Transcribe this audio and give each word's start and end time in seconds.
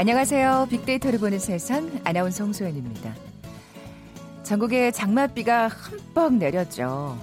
안녕하세요. 0.00 0.68
빅데이터를 0.70 1.18
보는 1.18 1.38
세상 1.38 2.00
아나운서 2.04 2.42
홍소연입니다. 2.44 3.14
전국에 4.42 4.92
장맛비가 4.92 5.68
흠뻑 5.68 6.36
내렸죠. 6.36 7.18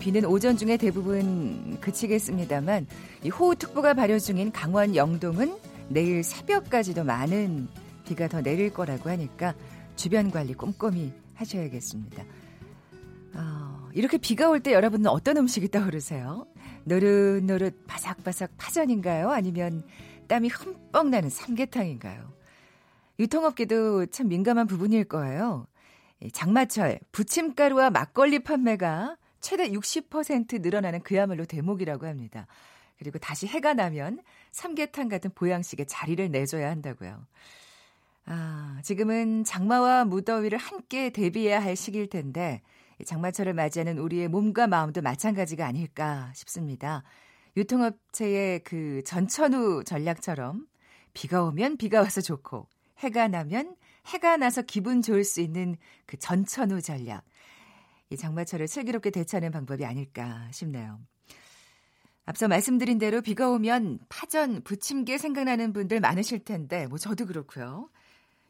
비는 0.00 0.26
오전 0.26 0.58
중에 0.58 0.76
대부분 0.76 1.78
그치겠습니다만 1.80 2.86
이 3.24 3.30
호우특보가 3.30 3.94
발효 3.94 4.18
중인 4.18 4.52
강원 4.52 4.96
영동은 4.96 5.56
내일 5.88 6.22
새벽까지도 6.22 7.04
많은 7.04 7.68
비가 8.04 8.28
더 8.28 8.42
내릴 8.42 8.70
거라고 8.70 9.08
하니까 9.08 9.54
주변 9.96 10.30
관리 10.30 10.52
꼼꼼히 10.52 11.14
하셔야겠습니다. 11.36 12.22
어, 13.32 13.88
이렇게 13.94 14.18
비가 14.18 14.50
올 14.50 14.60
때 14.60 14.74
여러분은 14.74 15.06
어떤 15.06 15.38
음식이 15.38 15.70
떠오르세요? 15.70 16.46
노릇노릇 16.84 17.86
바삭바삭 17.86 18.58
파전인가요? 18.58 19.30
아니면 19.30 19.84
땀이 20.30 20.46
흠뻑 20.46 21.08
나는 21.08 21.28
삼계탕인가요? 21.28 22.32
유통업계도 23.18 24.06
참 24.06 24.28
민감한 24.28 24.68
부분일 24.68 25.04
거예요. 25.04 25.66
장마철 26.32 27.00
부침가루와 27.10 27.90
막걸리 27.90 28.38
판매가 28.38 29.16
최대 29.40 29.68
60% 29.70 30.60
늘어나는 30.60 31.00
그야말로 31.02 31.44
대목이라고 31.46 32.06
합니다. 32.06 32.46
그리고 32.96 33.18
다시 33.18 33.48
해가 33.48 33.74
나면 33.74 34.20
삼계탕 34.52 35.08
같은 35.08 35.30
보양식에 35.34 35.84
자리를 35.84 36.30
내줘야 36.30 36.70
한다고요. 36.70 37.26
아, 38.26 38.78
지금은 38.84 39.42
장마와 39.42 40.04
무더위를 40.04 40.58
함께 40.58 41.10
대비해야 41.10 41.60
할 41.60 41.74
시기일 41.74 42.08
텐데 42.08 42.62
장마철을 43.04 43.52
맞이하는 43.54 43.98
우리의 43.98 44.28
몸과 44.28 44.68
마음도 44.68 45.02
마찬가지가 45.02 45.66
아닐까 45.66 46.30
싶습니다. 46.36 47.02
유통업체의 47.56 48.62
그 48.64 49.02
전천후 49.04 49.84
전략처럼 49.84 50.66
비가 51.12 51.44
오면 51.44 51.76
비가 51.76 52.00
와서 52.00 52.20
좋고 52.20 52.68
해가 52.98 53.28
나면 53.28 53.76
해가 54.06 54.36
나서 54.36 54.62
기분 54.62 55.02
좋을 55.02 55.24
수 55.24 55.40
있는 55.40 55.76
그 56.06 56.18
전천후 56.18 56.80
전략. 56.80 57.24
이 58.10 58.16
장마철을 58.16 58.66
슬기롭게 58.66 59.10
대처하는 59.10 59.52
방법이 59.52 59.84
아닐까 59.84 60.48
싶네요. 60.52 60.98
앞서 62.24 62.48
말씀드린 62.48 62.98
대로 62.98 63.22
비가 63.22 63.48
오면 63.50 64.00
파전, 64.08 64.62
부침개 64.62 65.18
생각나는 65.18 65.72
분들 65.72 66.00
많으실 66.00 66.44
텐데, 66.44 66.86
뭐 66.86 66.98
저도 66.98 67.26
그렇고요. 67.26 67.88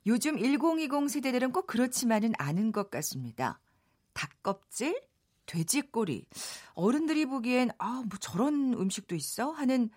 요즘 0.06 0.38
1020 0.38 1.08
세대들은 1.08 1.52
꼭 1.52 1.66
그렇지만은 1.66 2.32
않은 2.38 2.72
것 2.72 2.90
같습니다. 2.90 3.60
닭껍질, 4.12 5.00
돼지꼬리. 5.50 6.26
어른들이 6.74 7.26
보기엔 7.26 7.70
아, 7.78 8.04
뭐 8.08 8.18
저런 8.20 8.72
음식도 8.74 9.16
있어? 9.16 9.50
하는 9.50 9.90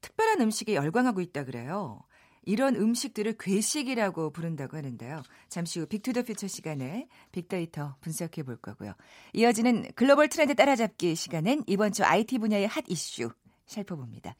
특별한 0.00 0.40
음식에 0.40 0.74
열광하고 0.74 1.20
있다 1.20 1.44
그래요. 1.44 2.02
이런 2.44 2.76
음식들을 2.76 3.36
괴식이라고 3.38 4.30
부른다고 4.30 4.76
하는데요. 4.76 5.22
잠시 5.48 5.80
후 5.80 5.86
빅투더 5.86 6.22
퓨처 6.22 6.48
시간에 6.48 7.08
빅데이터 7.32 7.96
분석해 8.00 8.42
볼 8.42 8.56
거고요. 8.56 8.94
이어지는 9.32 9.90
글로벌 9.94 10.28
트렌드 10.28 10.54
따라잡기 10.54 11.14
시간엔 11.14 11.64
이번 11.66 11.92
주 11.92 12.04
IT 12.04 12.38
분야의 12.38 12.66
핫 12.66 12.84
이슈 12.88 13.30
살펴봅니다. 13.66 14.34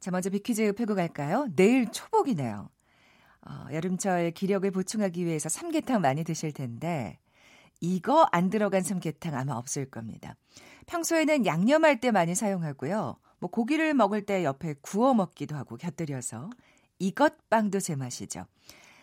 자, 0.00 0.10
먼저 0.10 0.30
빅퀴즈 0.30 0.74
풀고 0.74 0.94
갈까요? 0.94 1.48
내일 1.54 1.90
초복이네요. 1.90 2.68
어, 3.46 3.66
여름철 3.72 4.32
기력을 4.32 4.68
보충하기 4.70 5.24
위해서 5.24 5.48
삼계탕 5.48 6.00
많이 6.00 6.22
드실 6.24 6.52
텐데 6.52 7.18
이거 7.80 8.28
안 8.32 8.50
들어간 8.50 8.82
삼계탕 8.82 9.34
아마 9.34 9.54
없을 9.54 9.90
겁니다. 9.90 10.36
평소에는 10.86 11.46
양념할 11.46 12.00
때 12.00 12.10
많이 12.10 12.34
사용하고요. 12.34 13.16
뭐 13.40 13.50
고기를 13.50 13.94
먹을 13.94 14.22
때 14.22 14.44
옆에 14.44 14.74
구워 14.80 15.14
먹기도 15.14 15.56
하고 15.56 15.76
곁들여서 15.76 16.50
이것 16.98 17.48
빵도 17.48 17.80
제맛이죠. 17.80 18.46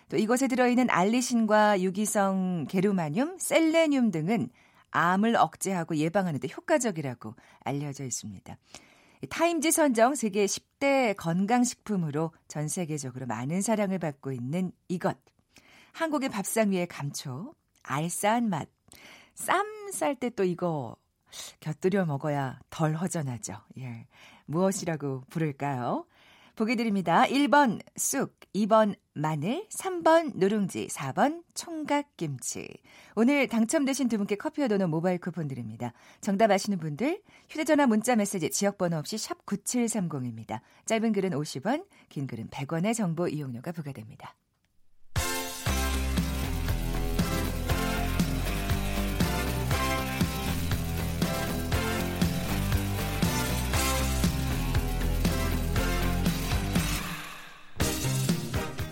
또 0.09 0.17
이것에 0.17 0.47
들어있는 0.47 0.89
알리신과 0.89 1.81
유기성 1.81 2.67
게르마늄, 2.69 3.37
셀레늄 3.39 4.11
등은 4.11 4.49
암을 4.91 5.35
억제하고 5.35 5.95
예방하는 5.97 6.39
데 6.39 6.47
효과적이라고 6.55 7.35
알려져 7.61 8.05
있습니다. 8.05 8.57
타임지 9.29 9.71
선정 9.71 10.13
세계 10.15 10.45
10대 10.45 11.15
건강식품으로 11.17 12.31
전 12.47 12.67
세계적으로 12.67 13.25
많은 13.25 13.61
사랑을 13.61 13.97
받고 13.99 14.31
있는 14.31 14.71
이것. 14.87 15.17
한국의 15.93 16.29
밥상 16.29 16.71
위에 16.71 16.85
감초, 16.85 17.53
알싸한 17.87 18.49
맛. 18.49 18.67
쌈 19.35 19.65
쌀 19.91 20.15
때 20.15 20.29
또 20.29 20.43
이거 20.43 20.95
곁들여 21.59 22.05
먹어야 22.05 22.59
덜 22.69 22.93
허전하죠. 22.95 23.55
예. 23.79 24.07
무엇이라고 24.45 25.23
부를까요? 25.29 26.05
보기 26.55 26.77
드립니다. 26.77 27.25
1번 27.25 27.81
쑥, 27.97 28.39
2번 28.55 28.95
마늘, 29.13 29.67
3번 29.67 30.31
누룽지, 30.35 30.87
4번 30.87 31.43
총각김치. 31.53 32.69
오늘 33.15 33.49
당첨되신 33.49 34.07
두 34.07 34.17
분께 34.17 34.35
커피와 34.37 34.69
도넛 34.69 34.89
모바일 34.89 35.17
쿠폰 35.19 35.49
드립니다. 35.49 35.91
정답 36.21 36.51
아시는 36.51 36.79
분들 36.79 37.21
휴대전화 37.49 37.87
문자 37.87 38.15
메시지 38.15 38.49
지역번호 38.49 38.97
없이 38.97 39.17
샵 39.17 39.45
9730입니다. 39.45 40.61
짧은 40.85 41.11
글은 41.11 41.31
50원, 41.31 41.85
긴 42.07 42.25
글은 42.25 42.47
100원의 42.49 42.93
정보 42.95 43.27
이용료가 43.27 43.73
부과됩니다. 43.73 44.33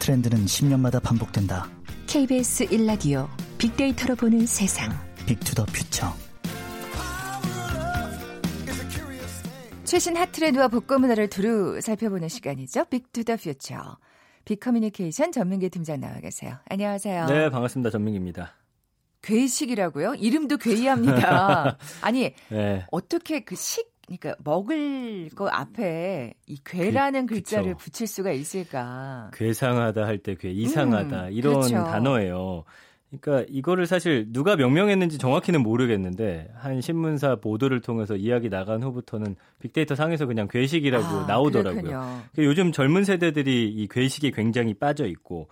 트렌드는 0.04 0.44
10년마다 0.44 1.02
반복된다. 1.02 1.66
KBS 2.08 2.66
1라디오 2.66 3.30
빅데이터로 3.58 4.16
보는 4.18 4.46
세상. 4.46 4.92
빅투더 5.26 5.64
퓨처. 5.68 6.14
최신 9.86 10.18
핫트렌드와 10.18 10.68
복고 10.68 11.00
문화를 11.00 11.30
두루 11.30 11.80
살펴보는 11.80 12.28
시간이죠. 12.28 12.84
빅투더 12.90 13.38
퓨처. 13.38 13.98
빅커뮤니케이션 14.44 15.32
전민기 15.32 15.70
팀장 15.70 16.02
나와 16.02 16.16
계세요. 16.20 16.58
안녕하세요. 16.70 17.28
네, 17.28 17.50
반갑습니다. 17.50 17.90
전민기입니다. 17.90 18.56
괴식이라고요? 19.22 20.16
이름도 20.16 20.58
괴이합니다. 20.58 21.78
아니, 22.02 22.34
네. 22.50 22.86
어떻게 22.92 23.40
그 23.46 23.56
식 23.56 23.93
그러니까 24.06 24.36
먹을 24.44 25.30
거 25.30 25.48
앞에 25.48 26.34
이 26.48 26.58
괴라는 26.66 27.26
그, 27.26 27.36
글자를 27.36 27.76
붙일 27.76 28.08
수가 28.08 28.32
있을까? 28.32 29.32
괴상하다 29.34 30.06
할 30.06 30.18
때 30.18 30.36
괴, 30.36 30.50
이상하다 30.52 31.28
음, 31.28 31.32
이런 31.32 31.54
그렇죠. 31.56 31.76
단어예요. 31.76 32.64
그러니까 33.20 33.46
이거를 33.50 33.86
사실 33.86 34.26
누가 34.32 34.56
명명했는지 34.56 35.20
정확히는 35.20 35.62
모르겠는데 35.62 36.50
한 36.56 36.82
신문사 36.82 37.36
보도를 37.36 37.80
통해서 37.82 38.16
이야기 38.16 38.50
나간 38.50 38.82
후부터는 38.82 39.36
빅데이터 39.60 39.94
상에서 39.96 40.26
그냥 40.26 40.48
괴식이라고 40.50 41.06
아, 41.06 41.26
나오더라고요. 41.28 41.82
그러니까 41.84 42.24
요즘 42.40 42.72
젊은 42.72 43.04
세대들이 43.04 43.70
이 43.70 43.88
괴식에 43.88 44.32
굉장히 44.32 44.74
빠져 44.74 45.06
있고 45.06 45.48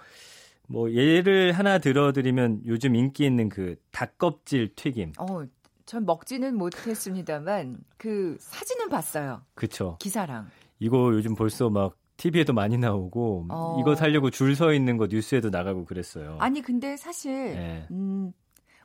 뭐 0.67 0.91
예를 0.91 1.51
하나 1.51 1.77
들어드리면 1.77 2.61
요즘 2.65 2.95
인기 2.95 3.25
있는 3.25 3.47
그 3.49 3.75
닭껍질 3.91 4.73
튀김. 4.75 5.13
어, 5.19 5.43
전 5.91 6.05
먹지는 6.05 6.55
못했습니다만 6.57 7.77
그 7.97 8.37
사진은 8.39 8.87
봤어요. 8.87 9.41
그쵸. 9.55 9.97
기사랑. 9.99 10.47
이거 10.79 11.11
요즘 11.13 11.35
벌써 11.35 11.69
막 11.69 11.97
TV에도 12.15 12.53
많이 12.53 12.77
나오고 12.77 13.47
어. 13.49 13.77
이거 13.81 13.93
살려고 13.93 14.29
줄 14.29 14.55
서 14.55 14.71
있는 14.71 14.95
거 14.95 15.07
뉴스에도 15.07 15.49
나가고 15.49 15.83
그랬어요. 15.83 16.37
아니 16.39 16.61
근데 16.61 16.95
사실 16.95 17.33
네. 17.33 17.87
음, 17.91 18.31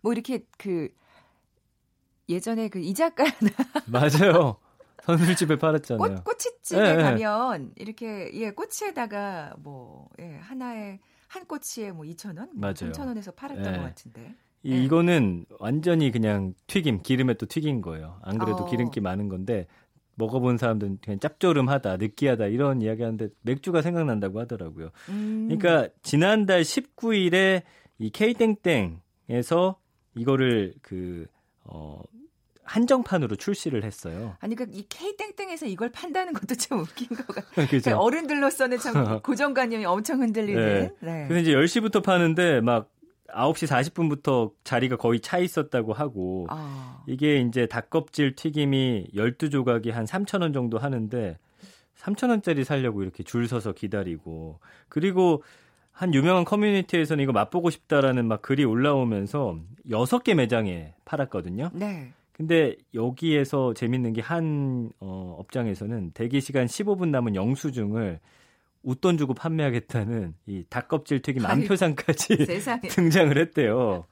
뭐 0.02 0.12
이렇게 0.12 0.44
그 0.58 0.88
예전에 2.28 2.68
그 2.70 2.80
이작가 2.80 3.22
맞아요. 3.86 4.56
선술집에 5.04 5.58
팔았잖아요. 5.58 6.16
꽃 6.16 6.24
꼬치집에 6.24 6.96
네, 6.96 7.02
가면 7.04 7.72
이렇게 7.76 8.32
예 8.34 8.50
꼬치에다가 8.50 9.54
뭐 9.60 10.08
예, 10.18 10.38
하나에 10.38 10.98
한 11.28 11.46
꼬치에 11.46 11.92
뭐 11.92 12.04
2,000원, 12.04 12.48
맞아요. 12.54 12.74
3,000원에서 12.74 13.36
팔았던 13.36 13.62
네. 13.62 13.78
것 13.78 13.84
같은데. 13.84 14.34
이, 14.62 14.70
네. 14.70 14.84
이거는 14.84 15.46
완전히 15.58 16.10
그냥 16.10 16.54
튀김, 16.66 17.02
기름에 17.02 17.34
또 17.34 17.46
튀긴 17.46 17.80
거예요. 17.80 18.18
안 18.22 18.38
그래도 18.38 18.64
어. 18.64 18.66
기름기 18.66 19.00
많은 19.00 19.28
건데 19.28 19.66
먹어본 20.16 20.58
사람들은 20.58 20.98
그냥 21.02 21.20
짭조름하다, 21.20 21.98
느끼하다 21.98 22.46
이런 22.46 22.82
이야기하는데 22.82 23.28
맥주가 23.42 23.82
생각난다고 23.82 24.40
하더라고요. 24.40 24.90
음. 25.10 25.48
그러니까 25.48 25.92
지난달 26.02 26.62
19일에 26.62 27.62
이 27.98 28.10
K땡땡에서 28.10 29.78
이거를 30.14 30.74
그 30.82 31.26
어. 31.64 32.02
한정판으로 32.66 33.36
출시를 33.36 33.84
했어요. 33.84 34.36
아니, 34.40 34.56
그이 34.56 34.86
K땡땡에서 34.88 35.66
이걸 35.66 35.90
판다는 35.90 36.32
것도 36.32 36.56
참 36.56 36.80
웃긴 36.80 37.06
것 37.08 37.24
같아요. 37.28 37.44
그러니까 37.70 37.96
어른들로서는 37.96 38.78
참 38.78 38.92
고정관념이 39.22 39.84
엄청 39.84 40.20
흔들리는. 40.20 40.60
네. 40.60 40.90
네. 41.00 41.28
근데 41.28 41.42
이제 41.42 41.52
10시부터 41.52 42.02
파는데 42.02 42.60
막 42.62 42.90
9시 43.28 43.66
40분부터 43.68 44.52
자리가 44.64 44.96
거의 44.96 45.20
차 45.20 45.38
있었다고 45.38 45.92
하고 45.92 46.46
아. 46.50 47.02
이게 47.06 47.40
이제 47.40 47.66
닭껍질 47.66 48.34
튀김이 48.34 49.08
12조각이 49.14 49.90
한 49.90 50.04
3,000원 50.04 50.54
정도 50.54 50.78
하는데 50.78 51.38
3,000원짜리 51.98 52.64
살려고 52.64 53.02
이렇게 53.02 53.22
줄 53.22 53.48
서서 53.48 53.72
기다리고 53.72 54.60
그리고 54.88 55.42
한 55.92 56.12
유명한 56.12 56.44
커뮤니티에서는 56.44 57.22
이거 57.22 57.32
맛보고 57.32 57.70
싶다라는 57.70 58.26
막 58.26 58.42
글이 58.42 58.64
올라오면서 58.64 59.58
6개 59.88 60.34
매장에 60.34 60.94
팔았거든요. 61.06 61.70
네. 61.72 62.12
근데 62.32 62.76
여기에서 62.92 63.72
재밌는 63.72 64.12
게 64.12 64.20
한 64.20 64.90
어, 65.00 65.36
업장에서는 65.38 66.10
대기 66.12 66.42
시간 66.42 66.66
15분 66.66 67.08
남은 67.08 67.34
영수증을 67.34 68.20
웃돈 68.82 69.18
주고 69.18 69.34
판매하겠다는 69.34 70.34
이 70.46 70.64
닭껍질 70.68 71.20
튀김 71.22 71.44
안표상까지 71.44 72.46
등장을 72.90 73.36
했대요. 73.36 74.06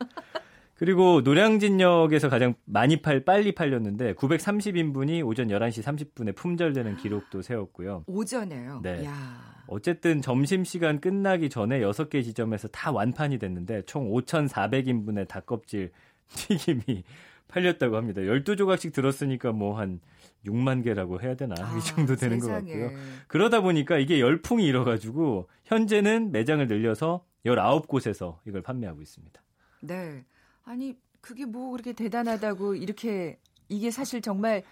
그리고 0.74 1.20
노량진역에서 1.20 2.28
가장 2.28 2.54
많이 2.64 3.00
팔 3.00 3.24
빨리 3.24 3.54
팔렸는데 3.54 4.14
930인분이 4.14 5.24
오전 5.24 5.48
11시 5.48 5.82
30분에 5.82 6.34
품절되는 6.34 6.96
기록도 6.96 7.42
세웠고요. 7.42 8.04
오전에요. 8.06 8.80
네. 8.82 9.04
야. 9.04 9.54
어쨌든 9.66 10.20
점심 10.20 10.64
시간 10.64 11.00
끝나기 11.00 11.48
전에 11.48 11.80
6개 11.80 12.22
지점에서 12.24 12.68
다 12.68 12.90
완판이 12.90 13.38
됐는데 13.38 13.82
총 13.86 14.10
5,400인분의 14.10 15.28
닭껍질 15.28 15.90
튀김이 16.34 17.04
팔렸다고 17.48 17.96
합니다. 17.96 18.20
12조각씩 18.22 18.92
들었으니까 18.92 19.52
뭐 19.52 19.78
한 19.78 20.00
6만 20.44 20.84
개라고 20.84 21.20
해야 21.20 21.34
되나? 21.34 21.54
아, 21.58 21.76
이 21.76 21.80
정도 21.82 22.16
되는 22.16 22.40
세상에. 22.40 22.72
것 22.72 22.80
같고요. 22.80 23.00
그러다 23.28 23.60
보니까 23.60 23.98
이게 23.98 24.20
열풍이 24.20 24.64
일어가지고 24.66 25.48
현재는 25.64 26.32
매장을 26.32 26.66
늘려서 26.66 27.24
19곳에서 27.44 28.38
이걸 28.46 28.62
판매하고 28.62 29.00
있습니다. 29.02 29.42
네. 29.80 30.24
아니, 30.64 30.96
그게 31.20 31.44
뭐 31.44 31.70
그렇게 31.72 31.92
대단하다고 31.92 32.74
이렇게 32.74 33.38
이게 33.68 33.90
사실 33.90 34.20
정말 34.20 34.62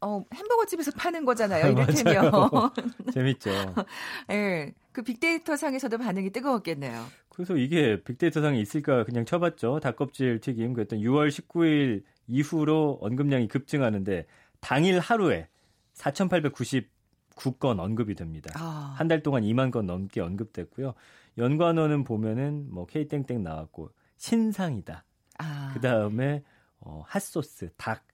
어, 0.00 0.24
햄버거 0.32 0.64
집에서 0.64 0.90
파는 0.92 1.24
거잖아요. 1.24 1.72
이를테면. 1.72 2.32
재밌죠. 3.12 3.50
예. 4.30 4.34
네, 4.34 4.74
그 4.92 5.02
빅데이터 5.02 5.56
상에서도 5.56 5.98
반응이 5.98 6.30
뜨거웠겠네요. 6.30 7.04
그래서 7.30 7.56
이게 7.56 8.02
빅데이터 8.02 8.40
상에 8.40 8.60
있을까 8.60 9.04
그냥 9.04 9.24
쳐봤죠. 9.24 9.80
닭껍질 9.80 10.40
튀김. 10.40 10.74
그랬더니 10.74 11.02
6월 11.04 11.28
19일 11.28 12.02
이후로 12.26 12.98
언급량이 13.00 13.48
급증하는데 13.48 14.26
당일 14.60 14.98
하루에 14.98 15.48
4,899건 15.94 17.80
언급이 17.80 18.14
됩니다. 18.14 18.52
아. 18.56 18.94
한달 18.96 19.22
동안 19.22 19.42
2만 19.42 19.70
건 19.70 19.86
넘게 19.86 20.20
언급됐고요. 20.20 20.94
연관어는 21.36 22.04
보면은 22.04 22.66
뭐 22.70 22.86
K땡땡 22.86 23.42
나왔고 23.42 23.90
신상이다. 24.16 25.04
아. 25.38 25.70
그 25.74 25.80
다음에 25.80 26.42
어, 26.80 27.02
핫소스, 27.06 27.70
닭, 27.76 28.06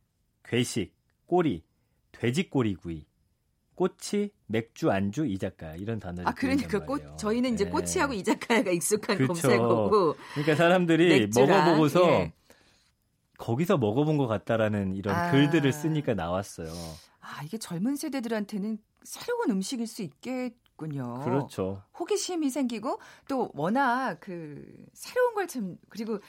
괴식, 0.45 0.95
꼬리, 1.27 1.65
돼지꼬리구이, 2.13 3.07
꼬치, 3.75 4.31
맥주, 4.47 4.91
안주, 4.91 5.27
이자카 5.27 5.77
이런 5.77 5.99
단어를. 5.99 6.29
아 6.29 6.33
그러니까 6.33 6.85
꽃 6.85 7.19
저희는 7.19 7.55
이제 7.55 7.65
네. 7.65 7.71
꼬치하고 7.71 8.13
이자카야가 8.13 8.71
익숙한 8.71 9.17
그렇죠. 9.17 9.33
검색어고. 9.33 10.17
그러니까 10.35 10.55
사람들이 10.55 11.21
맥주랑, 11.21 11.49
먹어보고서 11.49 12.09
예. 12.09 12.33
거기서 13.45 13.77
먹어본 13.77 14.17
것 14.17 14.27
같다라는 14.27 14.95
이런 14.95 15.15
아. 15.15 15.31
글들을 15.31 15.71
쓰니까 15.73 16.15
나왔어요. 16.15 16.69
아 17.21 17.43
이게 17.45 17.59
젊은 17.59 17.95
세대들한테는 17.97 18.79
새로운 19.03 19.51
음식일 19.51 19.87
수 19.87 20.03
있겠군요. 20.03 21.21
그렇죠. 21.23 21.83
호기심이 21.99 22.49
생기고 22.49 22.99
또 23.29 23.51
워낙 23.55 24.17
그 24.21 24.65
새로운 24.95 25.35
걸 25.35 25.47
참 25.47 25.77
그리고 25.91 26.21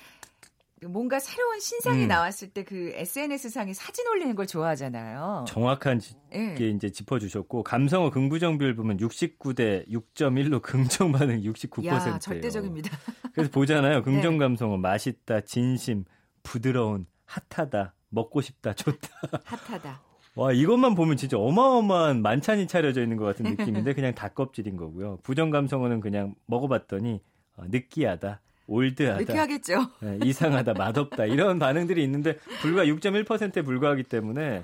뭔가 0.88 1.20
새로운 1.20 1.60
신상이 1.62 2.04
음. 2.04 2.08
나왔을 2.10 2.50
때 2.50 2.64
그 2.64 2.92
SNS 2.94 3.50
상에 3.50 3.74
사진 3.74 4.06
올리는 4.08 4.36
걸 4.36 4.46
좋아하잖아요. 4.46 5.46
정확한 5.48 6.02
네. 6.32 6.54
게 6.56 6.70
이제 6.70 6.90
짚어 6.90 7.18
주셨고 7.20 7.64
감성어 7.64 8.10
긍부정 8.12 8.58
비율 8.58 8.76
보면 8.76 8.98
69대 8.98 9.88
6.1로 9.90 10.62
긍정 10.62 11.14
반응 11.14 11.42
69%예요. 11.42 11.92
야, 11.94 12.20
절대적입니다. 12.20 12.92
그래서 13.34 13.50
보잖아요. 13.52 14.04
긍정 14.04 14.34
네. 14.34 14.40
감성어 14.40 14.78
맛있다, 14.78 15.42
진심, 15.42 16.04
부드러운, 16.46 17.06
핫하다, 17.26 17.94
먹고 18.10 18.40
싶다, 18.42 18.74
좋다. 18.74 19.10
핫하다. 19.44 20.02
와 20.36 20.52
이것만 20.52 20.96
보면 20.96 21.18
진짜 21.18 21.38
어마어마한 21.38 22.22
만찬이 22.22 22.68
차려져 22.68 23.02
있는 23.02 23.16
것 23.18 23.24
같은 23.26 23.46
느낌인데 23.56 23.94
그냥 23.94 24.14
닭껍질인 24.14 24.76
거고요. 24.78 25.18
부정 25.24 25.50
감성어는 25.50 26.02
그냥 26.02 26.36
먹어봤더니 26.46 27.22
어, 27.56 27.64
느끼하다, 27.70 28.42
올드하다. 28.68 29.20
느끼하겠죠. 29.20 29.74
네, 30.02 30.20
이상하다, 30.24 30.74
맛없다 30.74 31.26
이런 31.26 31.58
반응들이 31.58 32.04
있는데 32.04 32.38
불과 32.62 32.84
6.1%에 32.84 33.62
불과하기 33.62 34.04
때문에 34.04 34.62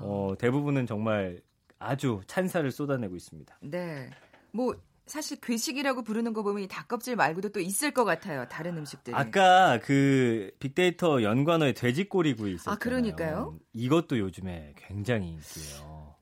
어, 0.00 0.34
대부분은 0.38 0.86
정말 0.86 1.40
아주 1.78 2.20
찬사를 2.26 2.68
쏟아내고 2.70 3.14
있습니다. 3.14 3.56
네. 3.62 4.10
뭐 4.50 4.74
사실 5.08 5.38
괴식이라고 5.40 6.02
부르는 6.02 6.32
거 6.32 6.42
보면 6.42 6.62
이 6.62 6.68
닭껍질 6.68 7.16
말고도 7.16 7.50
또 7.50 7.60
있을 7.60 7.92
것 7.92 8.04
같아요. 8.04 8.46
다른 8.48 8.76
음식들이. 8.76 9.16
아까 9.16 9.80
그 9.82 10.50
빅데이터 10.60 11.22
연관어에 11.22 11.72
돼지꼬리구이 11.72 12.54
있었잖아요. 12.54 12.74
아, 12.74 12.78
그러니까요. 12.78 13.58
이것도 13.72 14.18
요즘에 14.18 14.74
굉장히 14.76 15.28
인기예요. 15.30 16.14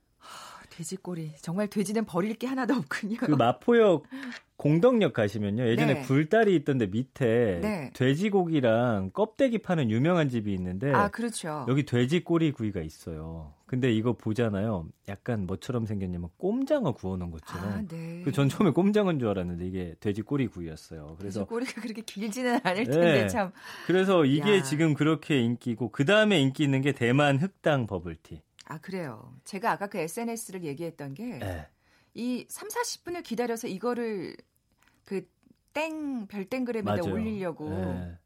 돼지꼬리. 0.71 1.33
정말 1.41 1.69
돼지는 1.69 2.05
버릴 2.05 2.35
게 2.35 2.47
하나도 2.47 2.75
없군요. 2.75 3.17
그 3.19 3.31
마포역 3.31 4.05
공덕역 4.57 5.15
가시면요. 5.15 5.67
예전에 5.69 5.95
네. 5.95 6.03
굴다리 6.03 6.55
있던데 6.57 6.87
밑에 6.87 7.61
네. 7.63 7.91
돼지고기랑 7.95 9.11
껍데기 9.13 9.59
파는 9.59 9.91
유명한 9.91 10.29
집이 10.29 10.53
있는데 10.53 10.93
아, 10.93 11.09
그렇죠. 11.09 11.65
여기 11.69 11.85
돼지꼬리 11.85 12.53
구이가 12.53 12.83
있어요. 12.83 13.55
근데 13.67 13.93
이거 13.93 14.13
보잖아요. 14.13 14.89
약간 15.09 15.47
뭐처럼 15.47 15.87
생겼냐면 15.87 16.31
꼼장어 16.37 16.93
구워놓은 16.93 17.31
것처럼. 17.31 17.65
아, 17.65 17.83
네. 17.83 18.25
전 18.33 18.49
처음에 18.49 18.71
꼼장어인 18.71 19.19
줄 19.19 19.29
알았는데 19.29 19.67
이게 19.67 19.95
돼지 20.01 20.23
꼬리 20.23 20.47
구이였어요. 20.47 21.17
그래서 21.19 21.41
돼지 21.41 21.49
꼬리가 21.49 21.81
그렇게 21.81 22.03
길지는 22.03 22.61
않을 22.63 22.85
텐데 22.85 23.23
네. 23.23 23.29
참. 23.29 23.53
그래서 23.87 24.25
이게 24.25 24.59
야. 24.59 24.63
지금 24.63 24.95
그렇게 24.95 25.41
인기고 25.41 25.91
그 25.91 26.05
다음에 26.05 26.41
인기 26.41 26.63
있는 26.63 26.81
게 26.81 26.93
대만 26.93 27.39
흑당 27.39 27.87
버블티. 27.87 28.41
아 28.67 28.79
그래요. 28.79 29.33
제가 29.45 29.73
아까 29.73 29.89
그 29.89 29.99
SNS를 29.99 30.65
얘기했던 30.65 31.15
게. 31.15 31.39
네. 31.39 31.69
이 32.15 32.47
3, 32.49 32.69
40분을 32.69 33.23
기다려서 33.23 33.69
이거를 33.69 34.37
그 35.05 35.27
땡 35.77 36.27
별땡그램에다 36.27 37.03
올리려고 37.05 37.69
네. 37.69 38.19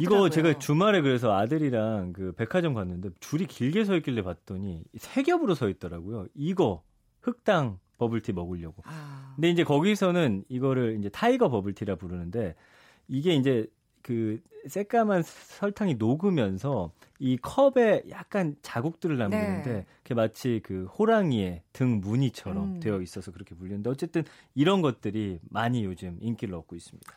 이거 0.00 0.28
제가 0.28 0.58
주말에 0.58 1.00
그래서 1.00 1.36
아들이랑 1.36 2.12
그 2.12 2.32
백화점 2.32 2.74
갔는데 2.74 3.10
줄이 3.20 3.46
길게 3.46 3.84
서 3.84 3.96
있길래 3.96 4.22
봤더니 4.22 4.82
세 4.96 5.22
겹으로 5.22 5.54
서 5.54 5.68
있더라고요. 5.68 6.26
이거 6.34 6.82
흑당 7.20 7.78
버블티 7.98 8.32
먹으려고. 8.32 8.82
아. 8.86 9.32
근데 9.36 9.50
이제 9.50 9.64
거기서는 9.64 10.44
이거를 10.48 10.98
이제 10.98 11.08
타이거 11.08 11.48
버블티라 11.48 11.96
부르는데 11.96 12.54
이게 13.08 13.34
이제 13.34 13.66
그 14.02 14.40
새까만 14.66 15.22
설탕이 15.24 15.94
녹으면서 15.94 16.92
이 17.18 17.36
컵에 17.36 18.02
약간 18.10 18.56
자국들을 18.62 19.16
남기는데 19.16 19.72
네. 19.72 19.86
그게 20.02 20.14
마치 20.14 20.60
그 20.62 20.84
호랑이의 20.86 21.62
등 21.72 22.00
무늬처럼 22.00 22.64
음. 22.64 22.80
되어 22.80 23.00
있어서 23.00 23.30
그렇게 23.30 23.54
불리는데 23.54 23.88
어쨌든 23.90 24.24
이런 24.54 24.82
것들이 24.82 25.38
많이 25.48 25.84
요즘 25.84 26.18
인기를 26.20 26.54
얻고 26.54 26.76
있습니다. 26.76 27.12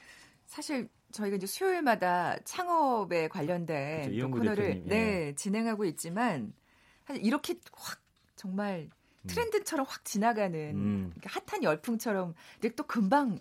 사실 0.46 0.90
저희가 1.12 1.38
이제 1.38 1.48
수요일마다 1.48 2.38
창업에 2.44 3.28
관련된 3.28 4.04
그렇죠, 4.12 4.32
코너를 4.32 4.56
대표님, 4.56 4.88
네, 4.88 5.28
예. 5.28 5.36
진행하고 5.36 5.86
있지만 5.86 6.54
사실 7.06 7.26
이렇게 7.26 7.56
확 7.74 8.02
정말 8.36 8.90
음. 8.92 9.28
트렌드처럼 9.28 9.86
확 9.88 10.06
지나가는 10.06 10.76
음. 10.76 11.14
핫한 11.24 11.64
열풍처럼 11.64 12.34
근데 12.60 12.76
또 12.76 12.84
금방 12.84 13.40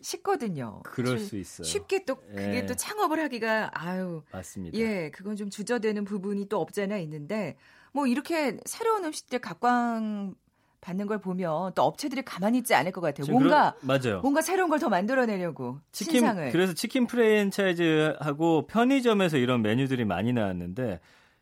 쉽거든요. 0.00 0.82
그럴 0.84 1.18
수 1.18 1.36
있어요. 1.36 1.64
쉽게 1.64 2.04
또 2.04 2.16
그게 2.16 2.58
예. 2.58 2.66
또 2.66 2.74
창업을 2.74 3.20
하기가 3.20 3.70
아유 3.74 4.22
맞습니다. 4.30 4.78
예, 4.78 5.10
그건 5.10 5.34
좀 5.34 5.50
주저되는 5.50 6.04
부분이 6.04 6.48
또 6.48 6.60
없잖아 6.60 6.98
있는데 6.98 7.56
뭐 7.92 8.06
이렇게 8.06 8.58
새로운 8.64 9.04
음식들 9.04 9.40
각광 9.40 10.36
받는 10.80 11.06
걸 11.06 11.18
보면 11.18 11.72
또 11.74 11.82
업체들이 11.82 12.22
가만히 12.22 12.58
있지 12.58 12.74
않을 12.74 12.92
것 12.92 13.00
같아요. 13.00 13.26
뭔가 13.30 13.74
그러, 13.80 13.98
맞아요. 13.98 14.20
뭔가 14.20 14.40
새로운 14.40 14.70
걸 14.70 14.78
더 14.78 14.88
만들어내려고 14.88 15.80
치킨, 15.90 16.20
신상을. 16.20 16.52
그래서 16.52 16.72
치킨 16.72 17.06
프랜차이즈하고 17.08 18.66
편의점에서 18.66 19.38
이런 19.38 19.62
메뉴들이 19.62 20.04
많이 20.04 20.32
나왔는데 20.32 21.00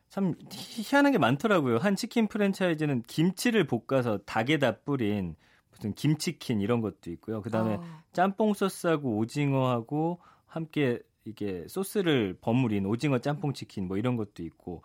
참 0.09 0.35
희한한 0.51 1.13
게 1.13 1.19
많더라고요. 1.19 1.79
한 1.79 1.97
치킨 1.97 2.29
프랜차이즈는 2.29 3.03
김치를 3.07 3.67
볶아서 3.67 4.19
닭에다 4.25 4.79
뿌린 4.85 5.37
무슨 5.71 5.93
김치킨 5.93 6.61
이런 6.63 6.81
것도 6.81 7.11
있고요. 7.11 7.43
그다음에 7.43 7.75
어. 7.75 7.85
짬뽕 8.13 8.55
소스하고 8.55 9.19
오징어하고 9.19 10.19
함께 10.47 11.01
이게 11.25 11.65
소스를 11.69 12.39
버무린 12.41 12.87
오징어 12.87 13.19
짬뽕 13.19 13.53
치킨 13.53 13.87
뭐 13.89 13.99
이런 13.99 14.17
것도 14.17 14.43
있고. 14.43 14.83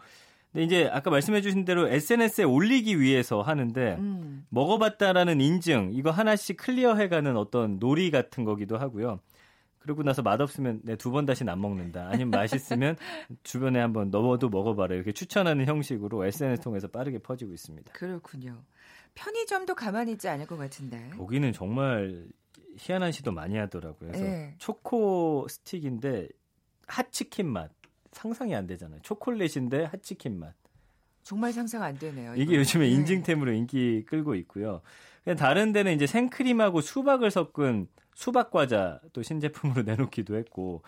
근데 0.51 0.65
이제 0.65 0.89
아까 0.91 1.09
말씀해 1.09 1.41
주신 1.41 1.63
대로 1.65 1.87
SNS에 1.87 2.43
올리기 2.43 2.99
위해서 2.99 3.41
하는데 3.41 3.95
음. 3.99 4.45
먹어봤다라는 4.49 5.39
인증 5.39 5.91
이거 5.93 6.11
하나씩 6.11 6.57
클리어해가는 6.57 7.37
어떤 7.37 7.79
놀이 7.79 8.11
같은 8.11 8.43
거기도 8.43 8.77
하고요. 8.77 9.19
그러고 9.79 10.03
나서 10.03 10.21
맛없으면 10.21 10.81
내 10.83 10.95
두 10.95 11.09
번 11.11 11.25
다시는 11.25 11.51
안 11.51 11.59
먹는다. 11.61 12.07
아니면 12.11 12.29
맛있으면 12.31 12.97
주변에 13.43 13.79
한번 13.79 14.11
넣어도 14.11 14.49
먹어봐라. 14.49 14.93
이렇게 14.95 15.11
추천하는 15.11 15.65
형식으로 15.65 16.25
SNS 16.25 16.61
통해서 16.61 16.87
빠르게 16.87 17.17
퍼지고 17.19 17.53
있습니다. 17.53 17.93
그렇군요. 17.93 18.61
편의점도 19.15 19.73
가만히 19.75 20.11
있지 20.13 20.27
않을 20.29 20.45
것 20.47 20.57
같은데. 20.57 21.09
거기는 21.17 21.51
정말 21.53 22.25
희한한 22.77 23.11
시도 23.11 23.31
많이 23.31 23.57
하더라고요. 23.57 24.11
그래서 24.11 24.23
네. 24.23 24.53
초코 24.59 25.47
스틱인데 25.49 26.27
핫치킨 26.87 27.47
맛 27.47 27.71
상상이 28.11 28.55
안 28.55 28.67
되잖아요. 28.67 28.99
초콜릿인데 29.01 29.85
핫치킨 29.85 30.39
맛. 30.39 30.53
정말 31.23 31.53
상상 31.53 31.83
안 31.83 31.97
되네요. 31.97 32.33
이게 32.35 32.55
요즘에 32.55 32.85
네. 32.85 32.91
인증템으로 32.91 33.51
인기 33.53 34.03
끌고 34.07 34.35
있고요. 34.35 34.81
그냥 35.23 35.37
다른 35.37 35.71
데는 35.71 35.93
이제 35.93 36.07
생크림하고 36.07 36.81
수박을 36.81 37.29
섞은 37.31 37.87
수박 38.15 38.51
과자 38.51 38.99
또 39.13 39.21
신제품으로 39.21 39.83
내놓기도 39.83 40.35
했고 40.35 40.81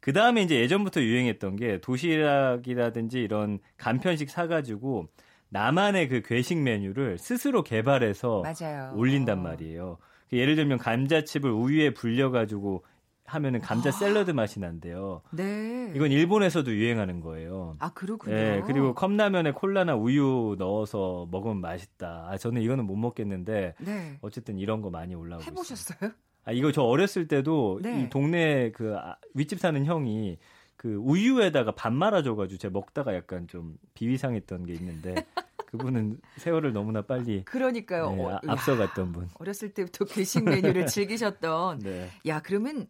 그 0.00 0.12
다음에 0.12 0.42
이제 0.42 0.60
예전부터 0.60 1.02
유행했던 1.02 1.56
게 1.56 1.80
도시락이라든지 1.80 3.20
이런 3.20 3.58
간편식 3.76 4.30
사가지고 4.30 5.08
나만의 5.48 6.08
그 6.08 6.22
괴식 6.22 6.58
메뉴를 6.58 7.18
스스로 7.18 7.64
개발해서 7.64 8.42
맞아요. 8.42 8.92
올린단 8.94 9.38
어. 9.38 9.42
말이에요. 9.42 9.98
그 10.30 10.36
예를 10.36 10.56
들면 10.56 10.78
감자칩을 10.78 11.50
우유에 11.50 11.94
불려가지고 11.94 12.84
하면은 13.28 13.60
감자 13.60 13.90
아. 13.90 13.92
샐러드 13.92 14.30
맛이 14.30 14.60
난대요. 14.60 15.22
네. 15.32 15.92
이건 15.94 16.10
일본에서도 16.10 16.70
유행하는 16.72 17.20
거예요. 17.20 17.76
아 17.78 17.92
그렇군요. 17.92 18.34
네. 18.34 18.62
그리고 18.66 18.94
컵라면에 18.94 19.52
콜라나 19.52 19.94
우유 19.94 20.56
넣어서 20.58 21.28
먹으면 21.30 21.60
맛있다. 21.60 22.26
아 22.28 22.36
저는 22.38 22.62
이거는 22.62 22.86
못 22.86 22.96
먹겠는데. 22.96 23.74
네. 23.78 24.18
어쨌든 24.20 24.58
이런 24.58 24.82
거 24.82 24.90
많이 24.90 25.14
올라오고. 25.14 25.44
해 25.44 25.50
보셨어요? 25.50 25.98
있어요. 25.98 26.12
아 26.44 26.52
이거 26.52 26.72
저 26.72 26.82
어렸을 26.82 27.28
때도 27.28 27.80
네. 27.82 28.02
이 28.02 28.08
동네 28.08 28.72
그 28.72 28.96
아, 28.96 29.16
윗집 29.34 29.60
사는 29.60 29.84
형이 29.84 30.38
그 30.76 30.94
우유에다가 30.94 31.72
밥 31.72 31.92
말아줘가지고 31.92 32.58
제가 32.58 32.72
먹다가 32.72 33.14
약간 33.14 33.46
좀 33.48 33.76
비위상했던 33.94 34.64
게 34.64 34.72
있는데 34.74 35.14
그분은 35.66 36.18
세월을 36.36 36.72
너무나 36.72 37.02
빨리 37.02 37.44
그러니까요 37.44 38.10
네, 38.12 38.24
어, 38.24 38.40
앞서갔던 38.46 39.12
분 39.12 39.28
어렸을 39.34 39.74
때부터 39.74 40.04
괴식 40.06 40.44
메뉴를 40.44 40.86
즐기셨던 40.88 41.80
네. 41.80 42.08
야 42.26 42.40
그러면 42.40 42.86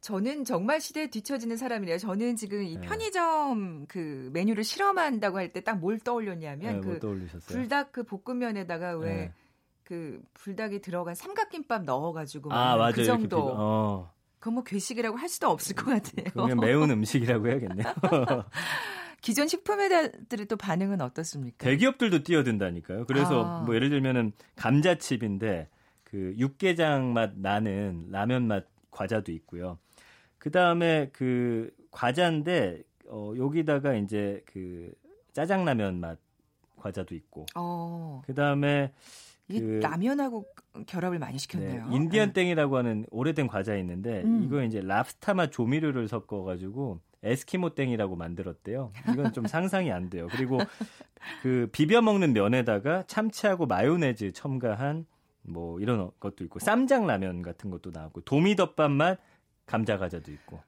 저는 0.00 0.44
정말 0.44 0.80
시대에 0.80 1.08
뒤처지는 1.08 1.56
사람이래요. 1.56 1.98
저는 1.98 2.36
지금 2.36 2.62
이 2.62 2.76
네. 2.76 2.80
편의점 2.80 3.86
그 3.88 4.30
메뉴를 4.32 4.62
실험한다고 4.62 5.38
할 5.38 5.52
때 5.52 5.62
딱 5.62 5.78
뭘 5.78 5.98
떠올렸냐면 5.98 6.80
네, 6.80 6.98
그 6.98 7.38
불닭 7.46 7.92
그 7.92 8.04
볶음면에다가 8.04 8.96
왜 8.98 9.14
네. 9.14 9.32
그 9.82 10.20
불닭이 10.34 10.80
들어간 10.80 11.14
삼각김밥 11.14 11.84
넣어가지고 11.84 12.52
아, 12.52 12.76
맞아요. 12.76 12.92
그 12.92 13.04
정도. 13.04 13.54
어. 13.56 14.12
그건 14.38 14.54
뭐 14.54 14.62
괴식이라고 14.64 15.16
할 15.16 15.28
수도 15.28 15.48
없을 15.48 15.74
것 15.74 15.86
같아요. 15.86 16.26
그냥 16.32 16.60
매운 16.60 16.90
음식이라고 16.90 17.48
해야겠네요. 17.48 17.84
기존 19.22 19.48
식품회사들의 19.48 20.46
또 20.46 20.56
반응은 20.56 21.00
어떻습니까? 21.00 21.56
대기업들도 21.64 22.22
뛰어든다니까요. 22.22 23.06
그래서 23.06 23.44
아. 23.44 23.62
뭐 23.64 23.74
예를 23.74 23.90
들면은 23.90 24.32
감자칩인데 24.54 25.68
그 26.04 26.34
육개장 26.38 27.12
맛 27.12 27.32
나는 27.36 28.06
라면 28.10 28.46
맛 28.46 28.66
과자도 28.92 29.32
있고요. 29.32 29.78
그 30.38 30.50
다음에 30.50 31.10
그 31.12 31.70
과자인데 31.90 32.82
어 33.08 33.32
여기다가 33.36 33.94
이제 33.94 34.42
그 34.46 34.92
짜장라면 35.32 36.00
맛 36.00 36.18
과자도 36.76 37.14
있고. 37.14 37.46
어. 37.54 38.22
그 38.26 38.34
다음에 38.34 38.92
그 39.48 39.80
라면하고 39.82 40.44
결합을 40.86 41.18
많이 41.18 41.38
시켰네요. 41.38 41.88
네, 41.88 41.96
인디언 41.96 42.28
네. 42.28 42.32
땡이라고 42.32 42.76
하는 42.76 43.06
오래된 43.10 43.46
과자 43.46 43.76
있는데 43.76 44.22
음. 44.22 44.42
이거 44.44 44.62
이제 44.62 44.80
랍스타 44.80 45.34
맛 45.34 45.52
조미료를 45.52 46.08
섞어 46.08 46.42
가지고 46.42 47.00
에스키모 47.22 47.74
땡이라고 47.74 48.16
만들었대요. 48.16 48.92
이건 49.12 49.32
좀 49.32 49.46
상상이 49.46 49.90
안 49.90 50.10
돼요. 50.10 50.28
그리고 50.30 50.58
그 51.42 51.68
비벼 51.72 52.02
먹는 52.02 52.32
면에다가 52.32 53.04
참치하고 53.06 53.66
마요네즈 53.66 54.32
첨가한 54.32 55.06
뭐 55.42 55.80
이런 55.80 56.10
것도 56.20 56.44
있고 56.44 56.58
쌈장 56.58 57.06
라면 57.06 57.42
같은 57.42 57.70
것도 57.70 57.90
나왔고 57.92 58.22
도미덮밥 58.22 58.90
맛 58.90 59.18
감자 59.66 59.98
과자도 59.98 60.30
있고. 60.32 60.60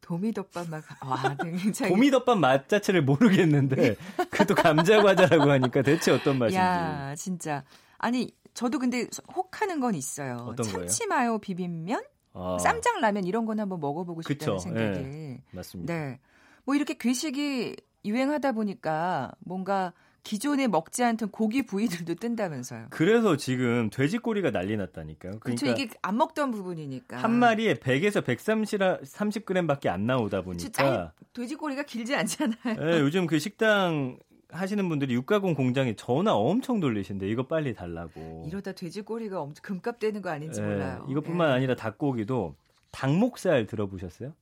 도미덮밥 0.00 0.68
맛, 0.68 0.84
와, 1.04 1.36
굉장히. 1.36 1.92
도미덮밥 1.92 2.38
맛 2.38 2.68
자체를 2.68 3.02
모르겠는데, 3.02 3.96
그것도 4.30 4.54
감자 4.54 5.02
과자라고 5.02 5.50
하니까 5.50 5.82
대체 5.82 6.12
어떤 6.12 6.38
맛인지. 6.38 6.56
야, 6.58 7.14
진짜. 7.16 7.64
아니 7.98 8.30
저도 8.52 8.78
근데 8.78 9.06
혹하는 9.34 9.80
건 9.80 9.94
있어요. 9.94 10.36
어떤 10.48 10.66
참치 10.66 11.06
마요 11.06 11.38
비빔면, 11.38 12.02
아. 12.34 12.58
쌈장 12.60 13.00
라면 13.00 13.24
이런 13.24 13.46
거는 13.46 13.62
한번 13.62 13.80
먹어보고 13.80 14.22
싶다는 14.22 14.38
그쵸. 14.38 14.58
생각이. 14.58 15.02
네. 15.02 15.42
맞습니다. 15.52 15.94
네. 15.94 16.20
뭐 16.64 16.74
이렇게 16.74 16.94
괴식이 16.94 17.76
유행하다 18.04 18.52
보니까 18.52 19.32
뭔가 19.38 19.94
기존에 20.24 20.66
먹지 20.66 21.04
않던 21.04 21.30
고기 21.30 21.64
부위들도 21.64 22.14
뜬다면서요. 22.14 22.86
그래서 22.90 23.36
지금 23.36 23.90
돼지꼬리가 23.90 24.50
난리 24.50 24.76
났다니까요. 24.76 25.38
그렇죠. 25.38 25.66
이게 25.66 25.90
안 26.02 26.16
먹던 26.16 26.50
부분이니까. 26.50 27.18
한 27.18 27.30
마리에 27.38 27.74
100에서 27.74 28.24
130g밖에 28.24 29.88
안 29.88 30.06
나오다 30.06 30.40
보니까. 30.42 30.70
짧, 30.72 31.12
돼지꼬리가 31.34 31.82
길지 31.84 32.16
않잖아요. 32.16 32.56
네, 32.64 33.00
요즘 33.00 33.26
그 33.26 33.38
식당 33.38 34.18
하시는 34.48 34.88
분들이 34.88 35.14
육가공 35.14 35.54
공장에 35.54 35.94
전화 35.94 36.32
엄청 36.32 36.80
돌리신데 36.80 37.28
이거 37.28 37.46
빨리 37.46 37.74
달라고. 37.74 38.44
이러다 38.48 38.72
돼지꼬리가 38.72 39.40
엄청 39.42 39.62
금값 39.62 39.98
되는 39.98 40.22
거 40.22 40.30
아닌지 40.30 40.60
네, 40.62 40.66
몰라요. 40.66 41.06
이것뿐만 41.10 41.48
네. 41.48 41.54
아니라 41.54 41.74
닭고기도 41.76 42.56
닭목살 42.92 43.66
들어보셨어요? 43.66 44.32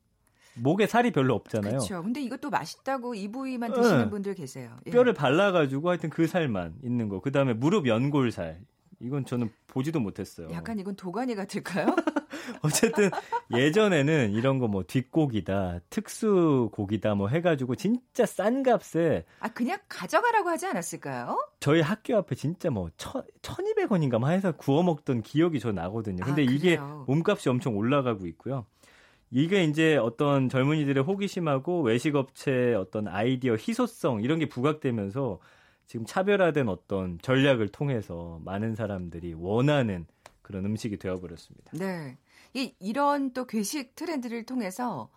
목에 0.54 0.86
살이 0.86 1.12
별로 1.12 1.34
없잖아요. 1.34 1.70
그렇죠. 1.72 2.02
근데 2.02 2.20
이것도 2.20 2.50
맛있다고 2.50 3.14
이 3.14 3.28
부위만 3.28 3.72
드시는 3.72 3.98
네. 4.04 4.10
분들 4.10 4.34
계세요. 4.34 4.76
예. 4.86 4.90
뼈를 4.90 5.14
발라가지고 5.14 5.88
하여튼 5.90 6.10
그 6.10 6.26
살만 6.26 6.74
있는 6.82 7.08
거. 7.08 7.20
그 7.20 7.32
다음에 7.32 7.54
무릎 7.54 7.86
연골살. 7.86 8.60
이건 9.00 9.24
저는 9.24 9.50
보지도 9.66 9.98
못했어요. 9.98 10.48
약간 10.52 10.78
이건 10.78 10.94
도가니 10.94 11.34
같을까요? 11.34 11.86
어쨌든 12.62 13.10
예전에는 13.52 14.30
이런 14.32 14.58
거 14.60 14.68
뭐 14.68 14.84
뒷고기다, 14.84 15.80
특수 15.90 16.70
고기다 16.72 17.14
뭐 17.16 17.26
해가지고 17.28 17.74
진짜 17.74 18.24
싼 18.26 18.62
값에 18.62 19.24
아 19.40 19.48
그냥 19.48 19.78
가져가라고 19.88 20.48
하지 20.48 20.66
않았을까요? 20.66 21.36
저희 21.58 21.80
학교 21.80 22.16
앞에 22.16 22.36
진짜 22.36 22.70
뭐 22.70 22.90
천, 22.96 23.24
1200원인가 23.42 24.18
만 24.20 24.32
해서 24.34 24.52
구워 24.52 24.82
먹던 24.84 25.22
기억이 25.22 25.58
저 25.58 25.72
나거든요. 25.72 26.24
근데 26.24 26.42
아, 26.42 26.46
이게 26.48 26.78
몸값이 27.06 27.48
엄청 27.48 27.76
올라가고 27.76 28.26
있고요. 28.28 28.66
이게 29.32 29.64
이제 29.64 29.96
어떤 29.96 30.50
젊은이들의 30.50 31.02
호기심하고 31.02 31.82
외식업체의 31.82 32.74
어떤 32.74 33.08
아이디어 33.08 33.54
희소성 33.54 34.22
이런 34.22 34.38
게 34.38 34.46
부각되면서 34.46 35.38
지금 35.86 36.04
차별화된 36.06 36.68
어떤 36.68 37.18
전략을 37.20 37.68
통해서 37.68 38.38
많은 38.44 38.74
사람들이 38.74 39.34
원하는 39.34 40.06
그런 40.42 40.66
음식이 40.66 40.98
되어버렸습니다. 40.98 41.72
네. 41.72 42.18
이, 42.54 42.74
이런 42.78 43.32
또 43.32 43.46
괴식 43.46 43.96
트렌드를 43.96 44.44
통해서 44.44 45.08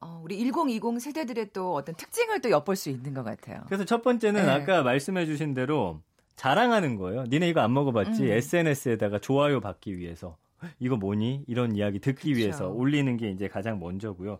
어, 0.00 0.20
우리 0.22 0.38
1020 0.38 1.00
세대들의 1.00 1.50
또 1.54 1.74
어떤 1.74 1.94
특징을 1.94 2.42
또 2.42 2.50
엿볼 2.50 2.76
수 2.76 2.90
있는 2.90 3.14
것 3.14 3.24
같아요. 3.24 3.62
그래서 3.66 3.86
첫 3.86 4.02
번째는 4.02 4.44
네. 4.44 4.50
아까 4.50 4.82
말씀해 4.82 5.24
주신 5.24 5.54
대로 5.54 6.00
자랑하는 6.36 6.96
거예요. 6.96 7.24
니네 7.24 7.48
이거 7.48 7.60
안 7.62 7.72
먹어봤지? 7.72 8.24
음. 8.24 8.28
SNS에다가 8.28 9.18
좋아요 9.18 9.60
받기 9.60 9.96
위해서. 9.96 10.36
이거 10.78 10.96
뭐니? 10.96 11.44
이런 11.46 11.74
이야기 11.76 11.98
듣기 11.98 12.32
그쵸. 12.32 12.38
위해서 12.38 12.68
올리는 12.68 13.16
게 13.16 13.30
이제 13.30 13.48
가장 13.48 13.78
먼저고요. 13.78 14.38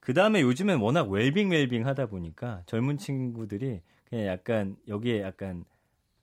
그 0.00 0.14
다음에 0.14 0.40
요즘엔 0.40 0.78
워낙 0.78 1.10
웰빙 1.10 1.50
웰빙 1.50 1.86
하다 1.86 2.06
보니까 2.06 2.62
젊은 2.66 2.96
친구들이 2.98 3.80
그냥 4.08 4.26
약간 4.26 4.76
여기에 4.88 5.22
약간 5.22 5.64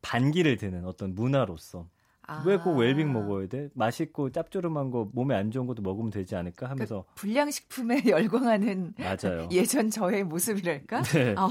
반기를 0.01 0.57
드는 0.57 0.85
어떤 0.85 1.15
문화로서 1.15 1.87
아. 2.27 2.43
왜꼭 2.45 2.77
웰빙 2.77 3.13
먹어야 3.13 3.47
돼? 3.47 3.69
맛있고 3.73 4.31
짭조름한 4.31 4.89
거 4.89 5.09
몸에 5.13 5.35
안 5.35 5.51
좋은 5.51 5.67
것도 5.67 5.83
먹으면 5.83 6.09
되지 6.09 6.35
않을까 6.35 6.69
하면서 6.69 7.05
그 7.09 7.21
불량식품에 7.21 8.03
열광하는 8.09 8.93
맞아요. 8.97 9.47
예전 9.53 9.89
저의 9.89 10.23
모습이랄까? 10.23 11.03
네. 11.03 11.35
어. 11.37 11.49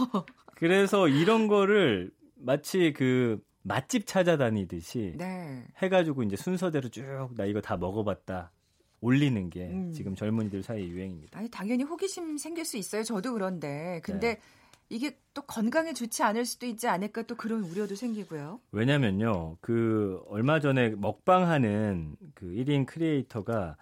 그래서 0.56 1.08
이런 1.08 1.46
거를 1.46 2.11
마치 2.37 2.92
그 2.92 3.40
맛집 3.66 4.06
찾아다니듯이 4.06 5.14
네. 5.16 5.64
해가지고 5.83 6.23
이제 6.23 6.37
순서대로 6.37 6.88
쭉 6.90 7.04
나 7.35 7.44
이거 7.47 7.61
다 7.61 7.76
먹어봤다 7.76 8.52
올리는 9.00 9.50
게 9.50 9.68
음. 9.68 9.92
지금 9.92 10.14
젊은이들 10.14 10.62
사이 10.62 10.87
유행입니다. 10.88 11.38
아니 11.38 11.50
당연히 11.50 11.83
호기심 11.83 12.37
생길 12.38 12.64
수 12.64 12.76
있어요. 12.76 13.02
저도 13.02 13.33
그런데 13.33 14.00
근데 14.04 14.35
네. 14.35 14.40
이게 14.90 15.18
또 15.33 15.42
건강에 15.42 15.92
좋지 15.94 16.23
않을 16.23 16.44
수도 16.44 16.66
있지 16.66 16.87
않을까 16.88 17.23
또 17.23 17.37
그런 17.37 17.64
우려도 17.64 17.94
생기고요. 17.94 18.61
왜냐면요. 18.71 19.56
그 19.62 20.23
얼마 20.28 20.61
전에 20.61 20.90
먹방하는 20.90 22.16
그 22.35 22.47
1인 22.47 22.85
크리에이터가 22.87 23.76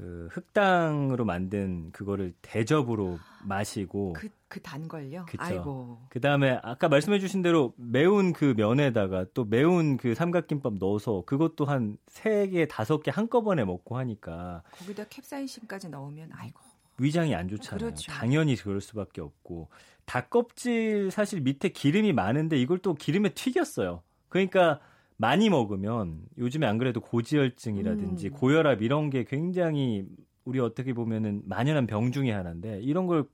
그 0.00 0.28
흑당으로 0.32 1.26
만든 1.26 1.92
그거를 1.92 2.32
대접으로 2.40 3.18
마시고 3.44 4.14
그, 4.14 4.30
그 4.48 4.60
단걸요? 4.60 5.26
아이고. 5.36 6.00
그다음에 6.08 6.58
아까 6.62 6.88
말씀해 6.88 7.18
주신 7.18 7.42
대로 7.42 7.74
매운 7.76 8.32
그 8.32 8.54
면에다가 8.56 9.26
또 9.34 9.44
매운 9.44 9.98
그 9.98 10.14
삼각김밥 10.14 10.74
넣어서 10.78 11.22
그것도 11.26 11.66
한 11.66 11.98
3개, 12.08 12.66
5개 12.66 13.12
한꺼번에 13.12 13.62
먹고 13.64 13.98
하니까 13.98 14.62
거기다 14.72 15.04
캡사이신까지 15.04 15.90
넣으면 15.90 16.30
아이고. 16.32 16.60
위장이 16.96 17.34
안 17.34 17.48
좋잖아요. 17.48 17.78
그렇죠. 17.78 18.10
당연히 18.10 18.56
그럴 18.56 18.80
수밖에 18.80 19.20
없고 19.20 19.68
닭 20.06 20.30
껍질 20.30 21.10
사실 21.10 21.42
밑에 21.42 21.68
기름이 21.68 22.14
많은데 22.14 22.58
이걸 22.58 22.78
또 22.78 22.94
기름에 22.94 23.30
튀겼어요. 23.30 24.02
그러니까 24.30 24.80
많이 25.20 25.50
먹으면 25.50 26.22
요즘에 26.38 26.66
안 26.66 26.78
그래도 26.78 27.00
고지혈증이라든지 27.00 28.28
음. 28.28 28.32
고혈압 28.32 28.82
이런 28.82 29.10
게 29.10 29.24
굉장히 29.24 30.06
우리 30.44 30.58
어떻게 30.60 30.92
보면은 30.94 31.42
만연한 31.44 31.86
병 31.86 32.10
중에 32.10 32.32
하나인데 32.32 32.80
이런 32.80 33.06
걸 33.06 33.26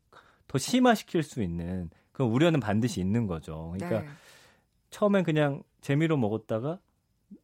더 0.49 0.59
심화시킬 0.59 1.23
수 1.23 1.43
있는 1.43 1.90
그 2.12 2.23
우려는 2.23 2.61
반드시 2.61 3.00
있는 3.00 3.26
거죠. 3.26 3.75
그러니까 3.76 4.02
네. 4.02 4.09
처음엔 4.90 5.25
그냥 5.25 5.62
재미로 5.81 6.16
먹었다가 6.16 6.78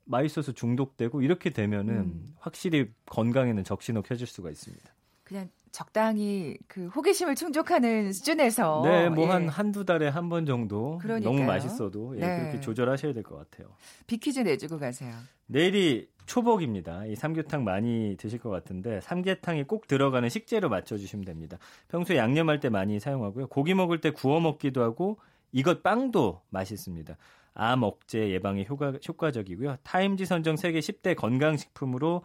맛있어서 0.04 0.52
중독되고 0.52 1.22
이렇게 1.22 1.50
되면은 1.50 1.94
음. 1.94 2.26
확실히 2.38 2.90
건강에는 3.06 3.64
적신호 3.64 4.02
켜질 4.02 4.26
수가 4.26 4.50
있습니다. 4.50 4.94
그냥 5.24 5.50
적당히 5.72 6.56
그 6.68 6.86
호기심을 6.88 7.34
충족하는 7.34 8.12
수준에서 8.12 8.82
네, 8.84 9.08
뭐한 9.08 9.44
예. 9.44 9.46
한두 9.48 9.84
달에 9.84 10.08
한 10.08 10.28
번 10.28 10.46
정도 10.46 10.98
그러니까요. 10.98 11.32
너무 11.34 11.44
맛있어도 11.46 12.14
예, 12.16 12.20
네. 12.20 12.40
그렇게 12.40 12.60
조절하셔야 12.60 13.12
될 13.14 13.22
것 13.22 13.36
같아요. 13.36 13.74
비퀴즈 14.06 14.40
내주고 14.40 14.78
가세요. 14.78 15.12
내일이 15.46 16.08
초복입니다. 16.26 17.06
이 17.06 17.16
삼계탕 17.16 17.64
많이 17.64 18.16
드실 18.18 18.38
것 18.38 18.50
같은데 18.50 19.00
삼계탕에 19.00 19.64
꼭 19.64 19.86
들어가는 19.88 20.28
식재료 20.28 20.68
맞춰 20.68 20.96
주시면 20.96 21.24
됩니다. 21.24 21.58
평소에 21.88 22.16
양념할 22.16 22.60
때 22.60 22.68
많이 22.68 23.00
사용하고요. 23.00 23.48
고기 23.48 23.74
먹을 23.74 24.00
때 24.00 24.10
구워 24.10 24.40
먹기도 24.40 24.82
하고 24.82 25.18
이것 25.52 25.82
빵도 25.82 26.42
맛있습니다. 26.50 27.16
암 27.54 27.82
억제 27.82 28.30
예방에 28.30 28.64
효과, 28.68 28.92
효과적이고요. 29.06 29.76
타임지 29.82 30.24
선정 30.26 30.56
세계 30.56 30.80
10대 30.80 31.16
건강식품으로 31.16 32.22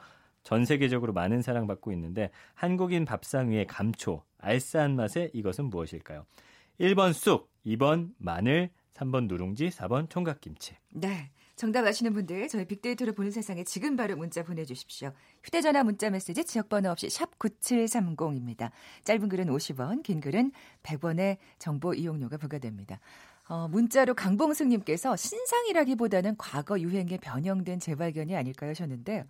전 0.48 0.64
세계적으로 0.64 1.12
많은 1.12 1.42
사랑받고 1.42 1.92
있는데 1.92 2.32
한국인 2.54 3.04
밥상 3.04 3.50
위에 3.50 3.66
감초, 3.66 4.24
알싸한 4.38 4.96
맛의 4.96 5.32
이것은 5.34 5.66
무엇일까요? 5.66 6.26
1번 6.80 7.12
쑥, 7.12 7.52
2번 7.66 8.12
마늘, 8.18 8.70
3번 8.94 9.28
누룽지, 9.28 9.68
4번 9.72 10.10
총각김치. 10.10 10.78
네. 10.92 11.32
정답 11.58 11.86
아시는 11.86 12.14
분들 12.14 12.48
저희 12.48 12.66
빅데이터를 12.66 13.14
보는 13.14 13.32
세상에 13.32 13.66
지금 13.66 13.98
바로 13.98 14.16
문자 14.16 14.44
보내주십시오. 14.44 15.12
휴대전화 15.44 15.84
문자 15.84 16.10
메시지 16.10 16.46
지역번호 16.46 16.92
없이 16.92 17.10
샵 17.10 17.38
9730입니다. 17.40 18.72
짧은 19.04 19.28
글은 19.28 19.48
50원, 19.48 20.02
긴 20.02 20.22
글은 20.22 20.54
100원의 20.84 21.38
정보 21.60 21.94
이용료가 21.94 22.38
부과됩니다. 22.38 23.00
어, 23.50 23.68
문자로 23.70 24.14
강봉승님께서 24.14 25.16
신상이라기보다는 25.16 26.36
과거 26.38 26.80
유행에 26.80 27.18
변형된 27.18 27.80
재발견이 27.80 28.36
아닐까 28.36 28.68
하셨는데 28.68 29.26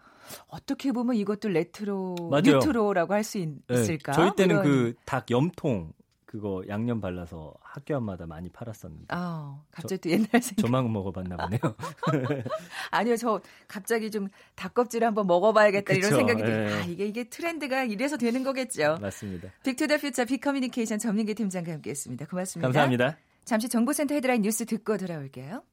어떻게 0.47 0.91
보면 0.91 1.15
이것도 1.15 1.50
레트로 1.50 2.15
맞아요. 2.31 2.41
뉴트로라고 2.57 3.13
할수 3.13 3.38
네, 3.38 3.55
있을까? 3.69 4.12
저희 4.13 4.36
때는 4.36 4.62
그 4.63 4.93
닭 5.05 5.29
염통 5.29 5.93
그거 6.25 6.62
양념 6.67 7.00
발라서 7.00 7.53
학교 7.62 7.95
앞마다 7.95 8.25
많이 8.25 8.50
팔았었는데. 8.50 9.05
아, 9.09 9.62
갑자기 9.71 10.01
또 10.01 10.09
옛날 10.09 10.27
생각. 10.41 10.57
저만 10.57 10.91
먹어봤나 10.91 11.38
보네요. 11.38 11.59
아니요, 12.91 13.15
저 13.15 13.39
갑자기 13.69 14.12
좀 14.12 14.27
닭껍질 14.55 15.03
을 15.03 15.07
한번 15.07 15.25
먹어봐야겠다 15.25 15.93
그쵸, 15.93 15.97
이런 16.07 16.17
생각이 16.19 16.41
들어요. 16.43 16.69
예. 16.69 16.74
아, 16.74 16.79
이게 16.81 17.05
이게 17.05 17.24
트렌드가 17.29 17.86
이래서 17.86 18.17
되는 18.17 18.43
거겠죠. 18.43 18.97
맞습니다. 19.00 19.50
빅투더 19.63 19.97
퓨처 20.00 20.25
빅커뮤니케이션 20.25 21.00
전민기 21.00 21.33
팀장과 21.33 21.71
함께했습니다. 21.71 22.25
고맙습니다. 22.25 22.67
감사합니다. 22.67 23.17
잠시 23.47 23.69
정보센터 23.69 24.13
헤드라인 24.13 24.41
뉴스 24.41 24.65
듣고 24.65 24.97
돌아올게요. 24.97 25.63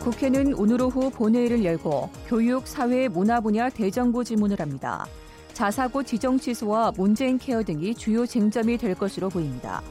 국회는 0.00 0.52
오늘 0.54 0.82
오후 0.82 1.08
본회의를 1.10 1.64
열고 1.64 2.10
교육, 2.26 2.68
사회, 2.68 3.08
문화 3.08 3.40
분야 3.40 3.70
대정부 3.70 4.22
질문을 4.22 4.60
합니다. 4.60 5.06
자사고 5.54 6.02
지정 6.02 6.38
취소와 6.38 6.92
문재인 6.94 7.38
케어 7.38 7.62
등이 7.62 7.94
주요 7.94 8.26
쟁점이 8.26 8.76
될 8.76 8.94
것으로 8.94 9.30
보입니다. 9.30 9.82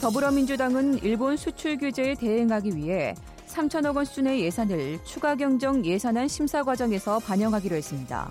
더불어민주당은 0.00 1.02
일본 1.02 1.36
수출 1.36 1.76
규제에 1.76 2.14
대응하기 2.14 2.74
위해 2.74 3.14
3천억 3.46 3.94
원 3.94 4.06
수준의 4.06 4.40
예산을 4.40 4.98
추가 5.04 5.36
경정 5.36 5.84
예산안 5.84 6.28
심사 6.28 6.62
과정에서 6.62 7.18
반영하기로 7.18 7.76
했습니다. 7.76 8.30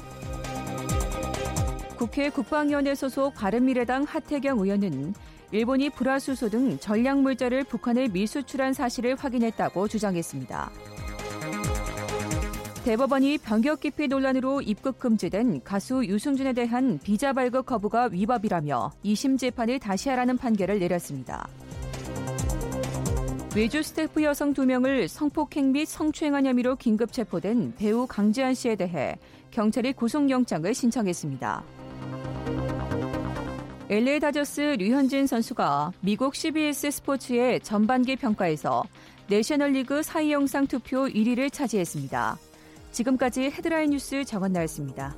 국회 2.02 2.32
국방위원회 2.32 2.96
소속 2.96 3.36
바른미래당 3.36 4.06
하태경 4.06 4.58
의원은 4.58 5.14
일본이 5.52 5.92
불화수소 5.92 6.50
등 6.50 6.80
전략물자를 6.80 7.64
북한에 7.66 8.08
미수출한 8.08 8.74
사실을 8.74 9.16
확인했다고 9.16 9.88
주장했습니다. 9.88 10.72
대법원이 12.86 13.38
변격 13.38 13.82
기피 13.82 14.08
논란으로 14.08 14.62
입국 14.62 14.98
금지된 14.98 15.62
가수 15.64 16.04
유승준에 16.04 16.54
대한 16.54 17.00
비자 17.04 17.34
발급 17.34 17.68
거부가 17.68 18.10
위법이라며 18.12 18.94
2심 19.06 19.38
재판을 19.38 19.78
다시 19.78 20.10
하라는 20.10 20.38
판결을 20.38 20.80
내렸습니다. 20.80 21.48
외주 23.56 23.84
스태프 23.84 24.24
여성 24.24 24.56
2명을 24.56 25.08
성폭행 25.08 25.72
및 25.72 25.86
성추행한 25.86 26.48
혐의로 26.48 26.78
긴급 26.78 27.12
체포된 27.12 27.76
배우 27.76 28.08
강지한 28.08 28.56
씨에 28.56 28.76
대해 28.76 29.20
경찰이 29.52 29.94
구속영장을 29.94 30.74
신청했습니다. 30.74 31.81
LA 33.92 34.22
다저스 34.22 34.78
류현진 34.80 35.28
선수가 35.28 35.92
미국 36.00 36.34
CBS 36.34 36.92
스포츠의 36.92 37.60
전반기 37.60 38.16
평가에서 38.16 38.86
내셔널리그 39.28 40.02
사이 40.02 40.32
영상 40.32 40.66
투표 40.66 41.08
1위를 41.08 41.52
차지했습니다. 41.52 42.38
지금까지 42.94 43.52
헤드라인 43.52 43.90
뉴스 43.90 44.24
정원나였습니다. 44.24 45.14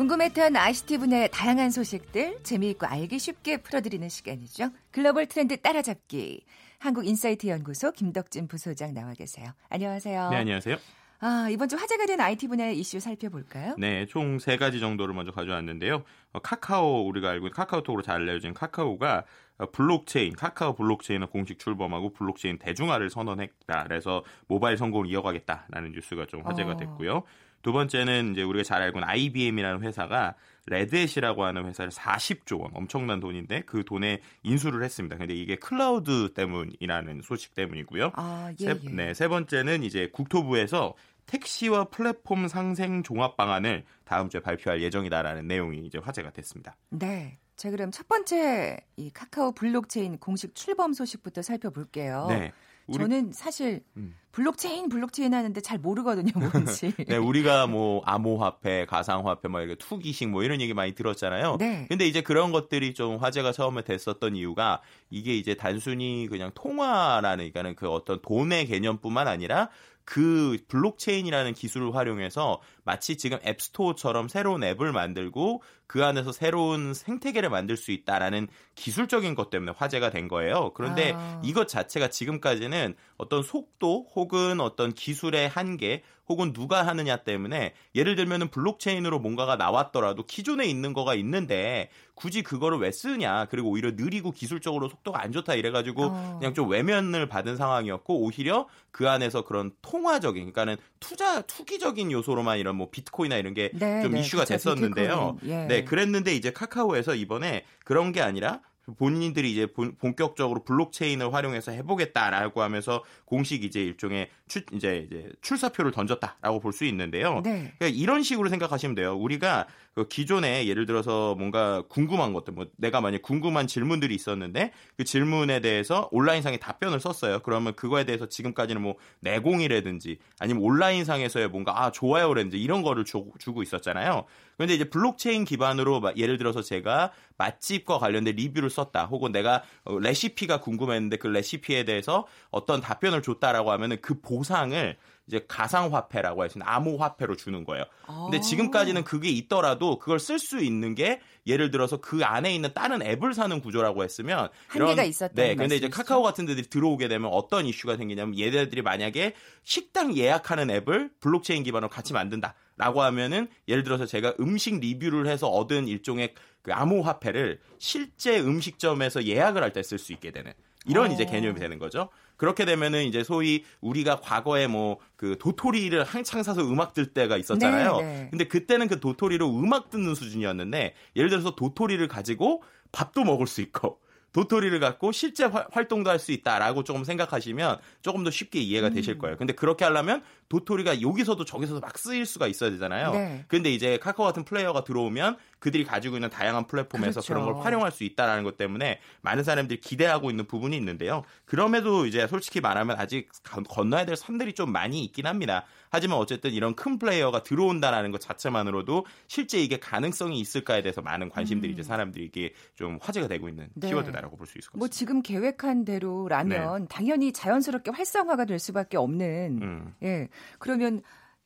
궁금했던 0.00 0.56
ICT 0.56 0.96
분야의 0.96 1.28
다양한 1.30 1.70
소식들 1.70 2.42
재미있고 2.42 2.86
알기 2.86 3.18
쉽게 3.18 3.58
풀어드리는 3.58 4.08
시간이죠. 4.08 4.70
글로벌 4.90 5.26
트렌드 5.26 5.58
따라잡기. 5.60 6.42
한국인사이트 6.78 7.48
연구소 7.48 7.92
김덕진 7.92 8.48
부소장 8.48 8.94
나와 8.94 9.12
계세요. 9.12 9.50
안녕하세요. 9.68 10.30
네, 10.30 10.36
안녕하세요. 10.36 10.76
아, 11.20 11.48
이번 11.50 11.68
주 11.68 11.76
화제가 11.76 12.06
된 12.06 12.18
IT 12.18 12.48
분야의 12.48 12.78
이슈 12.78 12.98
살펴볼까요? 12.98 13.74
네, 13.76 14.06
총 14.06 14.38
세 14.38 14.56
가지 14.56 14.80
정도를 14.80 15.12
먼저 15.14 15.32
가져왔는데요. 15.32 16.02
어, 16.32 16.38
카카오, 16.38 17.06
우리가 17.06 17.28
알고 17.28 17.48
있는 17.48 17.54
카카오톡으로 17.54 18.00
잘 18.02 18.22
알려진 18.22 18.54
카카오가 18.54 19.24
어, 19.58 19.70
블록체인, 19.70 20.32
카카오 20.32 20.72
블록체인을 20.76 21.26
공식 21.26 21.58
출범하고 21.58 22.14
블록체인 22.14 22.56
대중화를 22.58 23.10
선언했다. 23.10 23.82
그래서 23.82 24.24
모바일 24.48 24.78
성공을 24.78 25.08
이어가겠다라는 25.10 25.92
뉴스가 25.92 26.24
좀 26.24 26.40
화제가 26.40 26.70
어. 26.70 26.76
됐고요. 26.78 27.16
어. 27.16 27.24
두 27.62 27.72
번째는 27.72 28.32
이제 28.32 28.42
우리가 28.42 28.64
잘 28.64 28.82
알고 28.82 28.98
있는 28.98 29.08
IBM이라는 29.08 29.82
회사가 29.82 30.34
레드햇이라고 30.66 31.44
하는 31.44 31.66
회사를 31.66 31.90
40조 31.90 32.60
원 32.60 32.70
엄청난 32.74 33.20
돈인데 33.20 33.62
그 33.62 33.84
돈에 33.84 34.20
인수를 34.42 34.84
했습니다. 34.84 35.16
근데 35.16 35.34
이게 35.34 35.56
클라우드 35.56 36.32
때문이라는 36.34 37.22
소식 37.22 37.54
때문이고요. 37.54 38.12
아, 38.14 38.52
예, 38.60 38.64
세, 38.64 38.80
예. 38.84 38.88
네, 38.90 39.14
세 39.14 39.28
번째는 39.28 39.82
이제 39.82 40.08
국토부에서 40.12 40.94
택시와 41.26 41.84
플랫폼 41.84 42.48
상생 42.48 43.02
종합 43.02 43.36
방안을 43.36 43.84
다음 44.04 44.28
주에 44.28 44.40
발표할 44.40 44.82
예정이다라는 44.82 45.46
내용이 45.46 45.78
이제 45.86 45.98
화제가 45.98 46.30
됐습니다. 46.30 46.76
네. 46.90 47.38
자, 47.56 47.70
그럼 47.70 47.90
첫 47.90 48.08
번째 48.08 48.78
이 48.96 49.10
카카오 49.10 49.52
블록체인 49.52 50.18
공식 50.18 50.54
출범 50.54 50.92
소식부터 50.92 51.42
살펴볼게요. 51.42 52.26
네. 52.30 52.52
저는 52.92 53.32
사실 53.32 53.82
음. 53.96 54.14
블록체인 54.32 54.88
블록체인 54.88 55.34
하는데 55.34 55.60
잘 55.60 55.78
모르거든요 55.78 56.32
뭔지. 56.38 56.92
네, 57.06 57.16
우리가 57.16 57.66
뭐 57.66 58.02
암호화폐, 58.04 58.86
가상화폐, 58.86 59.48
뭐 59.48 59.60
이렇게 59.60 59.74
투기식 59.76 60.28
뭐 60.28 60.42
이런 60.42 60.60
얘기 60.60 60.72
많이 60.72 60.94
들었잖아요. 60.94 61.56
네. 61.58 61.86
근데 61.88 62.06
이제 62.06 62.20
그런 62.20 62.52
것들이 62.52 62.94
좀 62.94 63.16
화제가 63.16 63.52
처음에 63.52 63.82
됐었던 63.82 64.36
이유가 64.36 64.82
이게 65.10 65.36
이제 65.36 65.54
단순히 65.54 66.28
그냥 66.28 66.52
통화라는 66.54 67.50
그러니까는 67.50 67.74
그 67.74 67.88
어떤 67.88 68.20
돈의 68.22 68.66
개념뿐만 68.66 69.26
아니라 69.28 69.68
그 70.04 70.58
블록체인이라는 70.68 71.54
기술을 71.54 71.94
활용해서 71.94 72.60
마치 72.84 73.16
지금 73.16 73.38
앱스토어처럼 73.46 74.28
새로운 74.28 74.64
앱을 74.64 74.92
만들고 74.92 75.62
그 75.86 76.04
안에서 76.04 76.30
새로운 76.30 76.94
생태계를 76.94 77.50
만들 77.50 77.76
수 77.76 77.90
있다라는 77.90 78.46
기술적인 78.76 79.34
것 79.34 79.50
때문에 79.50 79.72
화제가 79.76 80.10
된 80.10 80.28
거예요. 80.28 80.72
그런데 80.74 81.14
아. 81.16 81.42
이것 81.44 81.66
자체가 81.66 82.10
지금까지는 82.10 82.94
어떤 83.16 83.42
속도 83.42 84.06
혹은 84.14 84.60
어떤 84.60 84.92
기술의 84.92 85.48
한계 85.48 86.02
혹은 86.28 86.52
누가 86.52 86.86
하느냐 86.86 87.16
때문에 87.16 87.74
예를 87.96 88.14
들면은 88.14 88.50
블록체인으로 88.50 89.18
뭔가가 89.18 89.56
나왔더라도 89.56 90.24
기존에 90.26 90.64
있는 90.64 90.92
거가 90.92 91.16
있는데 91.16 91.90
굳이 92.14 92.42
그거를 92.42 92.78
왜 92.78 92.92
쓰냐 92.92 93.46
그리고 93.46 93.70
오히려 93.70 93.90
느리고 93.96 94.30
기술적으로 94.30 94.88
속도가 94.88 95.20
안 95.20 95.32
좋다 95.32 95.54
이래가지고 95.54 96.04
어. 96.04 96.36
그냥 96.38 96.54
좀 96.54 96.70
외면을 96.70 97.28
받은 97.28 97.56
상황이었고 97.56 98.20
오히려 98.20 98.68
그 98.92 99.08
안에서 99.08 99.42
그런 99.42 99.72
통화적인 99.82 100.52
그러니까는 100.52 100.76
투자 101.00 101.40
투기적인 101.42 102.12
요소로만 102.12 102.58
이런 102.58 102.69
뭐 102.72 102.90
비트코인이나 102.90 103.36
이런 103.36 103.54
게좀 103.54 103.78
네, 103.78 104.08
네, 104.08 104.20
이슈가 104.20 104.42
그쵸, 104.44 104.54
됐었는데요. 104.54 105.38
예. 105.44 105.66
네, 105.66 105.84
그랬는데 105.84 106.34
이제 106.34 106.52
카카오에서 106.52 107.14
이번에 107.14 107.64
그런 107.84 108.12
게 108.12 108.20
아니라 108.20 108.60
본인들이 108.98 109.52
이제 109.52 109.66
본, 109.66 109.94
격적으로 110.16 110.64
블록체인을 110.64 111.32
활용해서 111.32 111.70
해보겠다라고 111.72 112.62
하면서 112.62 113.04
공식 113.24 113.62
이제 113.62 113.80
일종의 113.80 114.30
추, 114.48 114.62
이제, 114.72 115.06
이제 115.06 115.30
출사표를 115.42 115.92
던졌다라고 115.92 116.60
볼 116.60 116.72
수 116.72 116.84
있는데요. 116.84 117.40
네. 117.44 117.72
그러니까 117.78 117.88
이런 117.88 118.22
식으로 118.22 118.48
생각하시면 118.48 118.94
돼요. 118.94 119.16
우리가 119.16 119.66
그 119.94 120.06
기존에 120.06 120.66
예를 120.66 120.86
들어서 120.86 121.34
뭔가 121.34 121.82
궁금한 121.88 122.32
것들, 122.32 122.54
뭐 122.54 122.66
내가 122.76 123.00
만약 123.00 123.22
궁금한 123.22 123.66
질문들이 123.66 124.14
있었는데 124.14 124.72
그 124.96 125.04
질문에 125.04 125.60
대해서 125.60 126.08
온라인상에 126.12 126.58
답변을 126.58 127.00
썼어요. 127.00 127.40
그러면 127.40 127.74
그거에 127.74 128.04
대해서 128.04 128.26
지금까지는 128.26 128.80
뭐 128.80 128.94
내공이라든지 129.20 130.18
아니면 130.38 130.62
온라인상에서의 130.62 131.48
뭔가 131.48 131.84
아 131.84 131.90
좋아요라든지 131.90 132.60
이런 132.60 132.82
거를 132.82 133.04
주, 133.04 133.26
주고 133.38 133.62
있었잖아요. 133.62 134.26
그런데 134.56 134.74
이제 134.74 134.84
블록체인 134.84 135.44
기반으로 135.44 136.02
예를 136.16 136.38
들어서 136.38 136.62
제가 136.62 137.12
맛집과 137.38 137.98
관련된 137.98 138.36
리뷰를 138.36 138.70
썼다. 138.70 139.06
혹은 139.06 139.32
내가 139.32 139.62
어, 139.84 139.98
레시피가 139.98 140.60
궁금했는데 140.60 141.16
그 141.16 141.26
레시피에 141.26 141.84
대해서 141.84 142.26
어떤 142.50 142.80
답변을 142.80 143.22
줬다라고 143.22 143.72
하면은 143.72 143.96
그 144.00 144.20
보상을 144.20 144.96
이제 145.30 145.44
가상화폐라고 145.46 146.42
할 146.42 146.50
수 146.50 146.58
있는 146.58 146.66
암호화폐로 146.66 147.36
주는 147.36 147.64
거예요. 147.64 147.84
근데 148.24 148.38
아. 148.38 148.40
지금까지는 148.40 149.04
그게 149.04 149.28
있더라도 149.30 150.00
그걸 150.00 150.18
쓸 150.18 150.40
수 150.40 150.58
있는 150.60 150.96
게 150.96 151.20
예를 151.46 151.70
들어서 151.70 151.98
그 151.98 152.24
안에 152.24 152.52
있는 152.52 152.74
다른 152.74 153.00
앱을 153.00 153.32
사는 153.34 153.60
구조라고 153.60 154.02
했으면 154.02 154.48
한계가 154.66 155.04
있었다. 155.04 155.32
네, 155.34 155.54
근데 155.54 155.76
이제 155.76 155.88
카카오 155.88 156.22
같은 156.22 156.46
데들이 156.46 156.68
들어오게 156.68 157.06
되면 157.06 157.30
어떤 157.32 157.64
이슈가 157.66 157.96
생기냐면 157.96 158.36
얘네들이 158.38 158.82
만약에 158.82 159.34
식당 159.62 160.16
예약하는 160.16 160.68
앱을 160.70 161.10
블록체인 161.20 161.62
기반으로 161.62 161.88
같이 161.88 162.12
만든다 162.12 162.54
라고 162.76 163.02
하면은 163.02 163.46
예를 163.68 163.84
들어서 163.84 164.06
제가 164.06 164.34
음식 164.40 164.80
리뷰를 164.80 165.28
해서 165.28 165.46
얻은 165.48 165.86
일종의 165.86 166.34
그 166.62 166.72
암호화폐를 166.72 167.60
실제 167.78 168.40
음식점에서 168.40 169.24
예약을 169.24 169.62
할 169.62 169.72
때 169.72 169.80
쓸 169.82 169.98
수 169.98 170.12
있게 170.12 170.32
되는 170.32 170.52
이런 170.86 171.10
어. 171.10 171.14
이제 171.14 171.24
개념이 171.26 171.60
되는 171.60 171.78
거죠. 171.78 172.08
그렇게 172.40 172.64
되면은 172.64 173.04
이제 173.04 173.22
소위 173.22 173.64
우리가 173.82 174.20
과거에 174.20 174.66
뭐 174.66 174.98
그 175.20 175.36
도토리를 175.38 176.02
한창 176.02 176.42
사서 176.42 176.62
음악 176.62 176.94
들 176.94 177.12
때가 177.12 177.36
있었잖아요. 177.36 177.96
네, 177.98 178.02
네. 178.02 178.28
근데 178.30 178.44
그때는 178.48 178.88
그 178.88 179.00
도토리로 179.00 179.50
음악 179.50 179.90
듣는 179.90 180.14
수준이었는데 180.14 180.94
예를 181.14 181.28
들어서 181.28 181.54
도토리를 181.54 182.08
가지고 182.08 182.62
밥도 182.90 183.24
먹을 183.24 183.46
수 183.46 183.60
있고 183.60 184.00
도토리를 184.32 184.80
갖고 184.80 185.12
실제 185.12 185.44
화, 185.44 185.66
활동도 185.72 186.08
할 186.08 186.18
수 186.18 186.32
있다라고 186.32 186.84
조금 186.84 187.04
생각하시면 187.04 187.80
조금 188.00 188.24
더 188.24 188.30
쉽게 188.30 188.60
이해가 188.60 188.88
되실 188.88 189.16
음. 189.16 189.18
거예요. 189.18 189.36
근데 189.36 189.52
그렇게 189.52 189.84
하려면 189.84 190.22
도토리가 190.48 191.02
여기서도 191.02 191.44
저기서도 191.44 191.80
막 191.80 191.98
쓰일 191.98 192.24
수가 192.24 192.46
있어야 192.46 192.70
되잖아요. 192.70 193.12
네. 193.12 193.44
근데 193.46 193.70
이제 193.70 193.98
카카오 193.98 194.24
같은 194.24 194.44
플레이어가 194.46 194.84
들어오면 194.84 195.36
그들이 195.60 195.84
가지고 195.84 196.16
있는 196.16 196.28
다양한 196.30 196.66
플랫폼에서 196.66 197.20
그렇죠. 197.20 197.34
그런 197.34 197.44
걸 197.44 197.62
활용할 197.64 197.92
수 197.92 198.04
있다라는 198.04 198.42
것 198.44 198.56
때문에 198.56 199.00
많은 199.22 199.44
사람들이 199.44 199.80
기대하고 199.80 200.30
있는 200.30 200.46
부분이 200.46 200.76
있는데요. 200.76 201.22
그럼에도 201.44 202.06
이제 202.06 202.26
솔직히 202.26 202.60
말하면 202.60 202.98
아직 202.98 203.28
건너야 203.68 204.04
될 204.04 204.16
선들이 204.16 204.54
좀 204.54 204.72
많이 204.72 205.04
있긴 205.04 205.26
합니다. 205.26 205.64
하지만 205.90 206.18
어쨌든 206.18 206.52
이런 206.52 206.74
큰 206.74 206.98
플레이어가 206.98 207.42
들어온다라는 207.42 208.10
것 208.10 208.20
자체만으로도 208.20 209.06
실제 209.26 209.60
이게 209.62 209.78
가능성이 209.78 210.40
있을까에 210.40 210.82
대해서 210.82 211.02
많은 211.02 211.28
관심들이 211.28 211.72
음. 211.72 211.74
이제 211.74 211.82
사람들에게 211.82 212.54
좀 212.74 212.98
화제가 213.00 213.28
되고 213.28 213.48
있는 213.48 213.68
네. 213.74 213.88
키워드다라고 213.88 214.36
볼 214.36 214.46
수 214.46 214.58
있을 214.58 214.70
것뭐 214.70 214.70
같습니다. 214.70 214.78
뭐 214.78 214.88
지금 214.88 215.22
계획한 215.22 215.84
대로라면 215.84 216.82
네. 216.82 216.86
당연히 216.88 217.32
자연스럽게 217.32 217.90
활성화가 217.90 218.46
될 218.46 218.58
수밖에 218.58 218.96
없는 218.96 219.58
음. 219.62 219.94
예. 220.02 220.28
그러면 220.58 221.02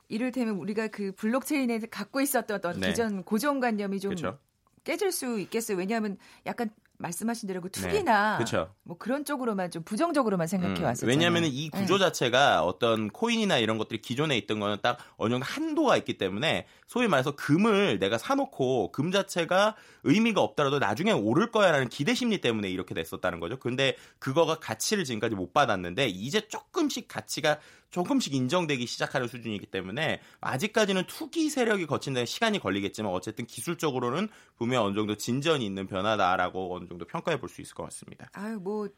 이를테면 0.09 0.57
우리가 0.57 0.89
그 0.89 1.13
블록체인에 1.13 1.81
갖고 1.91 2.21
있었던 2.21 2.57
어떤 2.57 2.81
네. 2.81 2.89
기존 2.89 3.25
고정관념이 3.25 4.01
좀 4.01 4.11
그쵸? 4.11 4.39
깨질 4.85 5.13
수 5.13 5.39
있겠어요. 5.41 5.79
왜냐하면 5.79 6.19
약간 6.47 6.71
말씀하신 6.99 7.49
대로 7.49 7.61
그 7.61 7.71
네. 7.71 7.81
투기나 7.81 8.39
네. 8.39 8.67
뭐 8.85 8.97
그런 8.97 9.25
쪽으로만 9.25 9.71
좀 9.71 9.83
부정적으로만 9.83 10.47
생각해 10.47 10.81
음, 10.81 10.85
왔어요. 10.85 11.09
왜냐하면 11.09 11.45
이 11.45 11.69
구조 11.69 11.95
네. 11.95 12.05
자체가 12.05 12.63
어떤 12.63 13.11
코인이나 13.11 13.59
이런 13.59 13.79
것들이 13.79 14.01
기존에 14.01 14.37
있던 14.39 14.61
거는 14.61 14.79
딱 14.81 14.99
어느 15.17 15.33
정도 15.33 15.45
한도가 15.45 15.97
있기 15.99 16.19
때문에 16.19 16.67
소위 16.87 17.09
말해서 17.09 17.35
금을 17.35 17.99
내가 17.99 18.17
사놓고 18.17 18.93
금 18.93 19.11
자체가 19.11 19.75
의미가 20.05 20.41
없더라도 20.41 20.79
나중에 20.79 21.13
오를 21.13 21.51
거야라는 21.51 21.89
기대 21.89 22.15
심리 22.15 22.41
때문에 22.41 22.71
이렇게 22.71 22.95
됐었다는 22.95 23.41
거죠. 23.41 23.59
근데 23.59 23.97
그거가 24.19 24.61
가치를 24.61 25.05
지금까지 25.05 25.35
못 25.35 25.53
받았는데 25.53 26.07
이제 26.09 26.47
조금씩 26.47 27.09
가치가 27.09 27.59
조금씩 27.95 28.35
인정되기 28.35 28.87
시작하는 28.87 29.29
수준이기 29.29 29.67
때문에 29.67 30.21
아직까지는 30.41 31.05
투기 31.07 31.49
세력이 31.49 31.87
걷히는 31.87 32.13
데 32.13 32.25
시간이 32.25 32.59
걸리겠지만 32.59 33.13
어쨌든 33.13 33.47
기술적으로는 33.47 34.29
분명 34.57 34.85
어느 34.85 34.97
정도 34.97 35.17
진전이 35.17 35.65
있는 35.65 35.87
변화다라고 35.87 36.75
어느 36.75 36.89
정도 36.89 37.05
평가해 37.05 37.39
볼 37.39 37.49
수 37.49 37.61
있을 37.63 37.75
것 37.75 37.85
같습니다. 37.85 38.29
아유 38.33 38.59
뭐 38.61 38.89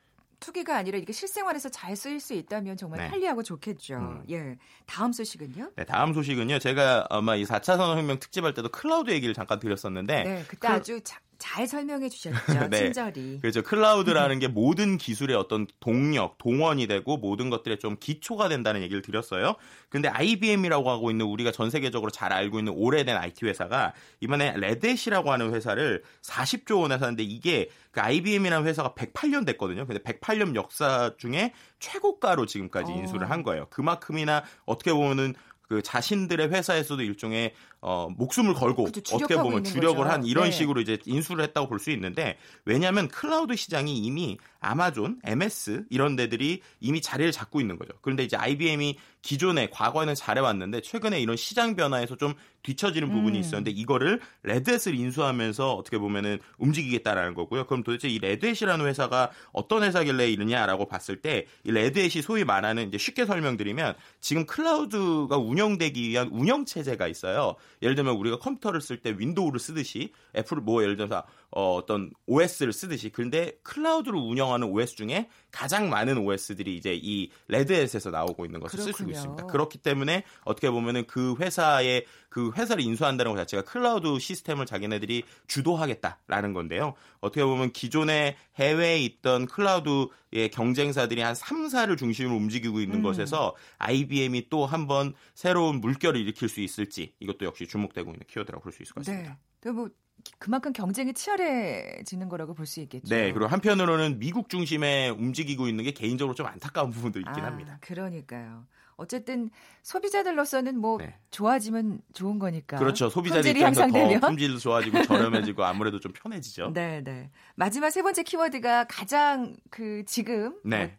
투기가 0.41 0.77
아니라 0.79 0.97
이게 0.97 1.13
실생활에서 1.13 1.69
잘 1.69 1.95
쓰일 1.95 2.21
수 2.21 2.33
있다면 2.33 2.79
정말 2.79 3.01
네. 3.01 3.11
편리하고 3.11 3.43
좋겠죠. 3.43 3.97
음. 3.97 4.25
예. 4.31 4.57
다음 4.87 5.13
소식은요? 5.13 5.73
네, 5.77 5.85
다음 5.85 6.15
소식은요. 6.15 6.59
제가 6.59 7.07
아마 7.11 7.37
이 7.37 7.45
4차 7.45 7.77
산업혁명 7.77 8.19
특집할 8.19 8.55
때도 8.55 8.71
클라우드 8.71 9.11
얘기를 9.11 9.35
잠깐 9.35 9.59
드렸었는데 9.59 10.23
네, 10.25 10.45
그때 10.49 10.69
클... 10.69 10.75
아주 10.75 11.01
자, 11.03 11.21
잘 11.39 11.67
설명해 11.67 12.09
주셨죠. 12.11 12.69
네. 12.71 12.85
친절히. 12.85 13.39
그렇죠. 13.41 13.63
클라우드라는 13.63 14.39
게 14.41 14.49
모든 14.49 14.99
기술의 14.99 15.37
어떤 15.37 15.67
동력, 15.81 16.39
동원이 16.39 16.87
되고 16.87 17.17
모든 17.17 17.51
것들의 17.51 17.79
좀 17.79 17.97
기초가 17.99 18.49
된다는 18.49 18.83
얘기를 18.83 19.03
드렸어요. 19.03 19.57
근데 19.89 20.09
IBM이라고 20.09 20.91
하고 20.91 21.11
있는 21.11 21.27
우리가 21.27 21.53
전 21.53 21.71
세계적으로 21.71 22.11
잘 22.11 22.33
알고 22.33 22.59
있는 22.59 22.73
오래된 22.75 23.17
IT 23.17 23.47
회사가 23.47 23.93
이번에 24.21 24.55
레드햇이라고 24.57 25.33
하는 25.33 25.55
회사를 25.55 26.03
40조 26.23 26.81
원에 26.81 26.99
샀는데 26.99 27.23
이게 27.23 27.69
그 27.91 28.01
IBM이라는 28.01 28.67
회사가 28.67 28.95
108년 28.95 29.47
됐거든요. 29.47 29.87
근데 29.87 30.03
108년 30.03 30.55
역사 30.55 31.13
중에 31.19 31.53
최고가로 31.79 32.47
지금까지 32.47 32.93
어. 32.93 32.95
인수를 32.97 33.31
한 33.31 33.43
거예요. 33.43 33.67
그만큼이나 33.71 34.45
어떻게 34.65 34.93
보면은 34.93 35.35
그 35.69 35.83
자신들의 35.83 36.49
회사에서도 36.51 37.03
일종의 37.03 37.55
어, 37.81 38.09
목숨을 38.17 38.55
걸고 38.55 38.85
그렇죠, 38.85 39.17
어떻게 39.17 39.37
보면 39.37 39.63
주력을 39.65 39.97
거죠. 39.99 40.11
한 40.11 40.25
이런 40.25 40.45
네. 40.47 40.51
식으로 40.51 40.81
이제 40.81 40.99
인수를 41.05 41.45
했다고 41.45 41.69
볼 41.69 41.79
수 41.79 41.91
있는데 41.91 42.39
왜냐하면 42.65 43.07
클라우드 43.09 43.55
시장이 43.55 43.97
이미 43.99 44.39
아마존, 44.61 45.21
MS 45.25 45.85
이런 45.91 46.17
데들이 46.17 46.63
이미 46.81 47.01
자리를 47.01 47.31
잡고 47.33 47.61
있는 47.61 47.77
거죠. 47.79 47.93
그런데 48.01 48.25
이제 48.25 48.37
IBM이 48.37 48.99
기존에 49.23 49.69
과거에는 49.71 50.15
잘해왔는데 50.15 50.81
최근에 50.81 51.21
이런 51.21 51.37
시장 51.37 51.77
변화에서 51.77 52.17
좀 52.17 52.35
뒤처지는 52.63 53.11
부분이 53.11 53.39
음. 53.39 53.41
있었는데 53.41 53.71
이거를 53.73 54.21
Red 54.43 54.60
Hat을 54.60 54.95
인수하면서 54.95 55.75
어떻게 55.75 55.99
보면은 55.99 56.39
움직이겠다라는 56.59 57.35
거고요. 57.35 57.67
그럼 57.67 57.83
도대체 57.85 58.09
이 58.09 58.19
Red 58.19 58.34
Hat이라는 58.34 58.87
회사가 58.87 59.31
어떤 59.53 59.83
회사길래 59.85 60.29
이러냐라고 60.31 60.87
봤을 60.87 61.21
때 61.21 61.47
이 61.65 61.71
Red 61.73 61.94
Hat이 61.94 62.23
소위 62.23 62.45
말하는 62.45 62.89
이제 62.89 62.99
쉽게 62.99 63.27
설명드리면 63.27 63.95
지금 64.21 64.47
클라우드가 64.47 65.37
운영되기 65.37 66.09
위한 66.09 66.29
운영 66.29 66.65
체제가 66.65 67.09
있어요. 67.09 67.57
예를 67.83 67.95
들면 67.95 68.17
우리가 68.17 68.39
컴퓨터를 68.39 68.81
쓸 68.81 69.01
때 69.01 69.15
윈도우를 69.19 69.61
쓰듯이 69.61 70.13
애플 70.35 70.59
뭐 70.59 70.83
예를 70.83 70.97
들어서 70.97 71.25
어, 71.51 71.75
어떤 71.75 72.11
OS를 72.27 72.73
쓰듯이 72.73 73.11
그런데 73.11 73.53
클라우드를 73.63 74.19
운영하는 74.19 74.69
OS 74.69 74.97
중에 74.97 75.29
가장 75.51 75.89
많은 75.89 76.19
OS들이 76.19 76.77
이제 76.77 76.95
이 76.95 77.31
Red 77.49 77.67
Hat에서 77.67 78.11
나오고 78.11 78.45
있는 78.45 78.61
것을 78.61 78.81
쓸 78.81 78.93
수 78.93 79.09
있습니다. 79.09 79.47
그렇기 79.47 79.79
때문에 79.79 80.25
어떻게 80.45 80.71
보면은 80.71 81.07
그 81.07 81.35
회사의 81.41 82.05
그 82.29 82.53
회사를 82.53 82.83
인수한다는 82.85 83.33
것 83.33 83.39
자체가 83.39 83.63
클라우드 83.63 84.19
시스템을 84.19 84.67
자기네들이 84.67 85.23
주도하겠다라는 85.47 86.53
건데요. 86.53 86.95
어떻게 87.21 87.43
보면 87.43 87.73
기존에 87.73 88.37
해외에 88.57 88.99
있던 88.99 89.47
클라우드의 89.47 90.51
경쟁사들이 90.53 91.23
한 91.23 91.35
3사를 91.35 91.97
중심으로 91.97 92.37
움직이고 92.37 92.81
있는 92.81 92.99
음. 92.99 93.03
것에서 93.03 93.55
IBM이 93.79 94.49
또 94.51 94.67
한번 94.67 95.15
새로운 95.35 95.81
물결을 95.81 96.21
일으킬 96.21 96.49
수 96.49 96.61
있을지 96.61 97.15
이것도 97.21 97.47
역시 97.47 97.67
주목되고 97.67 98.11
있는 98.11 98.23
키워드라고 98.27 98.63
볼 98.63 98.73
수 98.73 98.83
있을 98.83 98.95
것 98.95 99.05
같습니다. 99.05 99.39
네. 99.63 99.71
뭐 99.71 99.89
그만큼 100.39 100.73
경쟁이 100.73 101.15
치열해지는 101.15 102.29
거라고 102.29 102.55
볼 102.55 102.67
수 102.67 102.81
있겠죠. 102.81 103.09
네, 103.09 103.33
그리고 103.33 103.47
한편으로는 103.47 104.19
미국 104.19 104.49
중심에 104.49 105.09
움직이고 105.09 105.69
있는 105.69 105.85
게 105.85 105.93
개인적으로 105.93 106.35
좀 106.35 106.47
안타까운 106.47 106.91
부분도 106.91 107.21
있긴 107.21 107.45
아, 107.45 107.47
합니다. 107.47 107.79
그러니까요. 107.81 108.67
어쨌든 108.97 109.51
소비자들로서는 109.83 110.79
뭐 110.79 110.99
네. 110.99 111.15
좋아지면 111.31 112.01
좋은 112.15 112.39
거니까. 112.39 112.79
그렇죠. 112.79 113.09
소비자들 113.11 113.51
입장에서 113.51 113.87
더 113.89 114.21
품질도 114.29 114.59
좋아지고 114.59 115.03
저렴해지고 115.05 115.65
아무래도 115.65 116.01
좀 116.01 116.13
편해지죠. 116.13 116.73
네, 116.73 117.03
네. 117.05 117.31
마지막 117.55 117.91
세 117.91 118.03
번째 118.03 118.23
키워드가 118.23 118.87
가장 118.89 119.57
그 119.71 120.03
지금 120.07 120.59
네. 120.65 120.79
뭐 120.87 120.91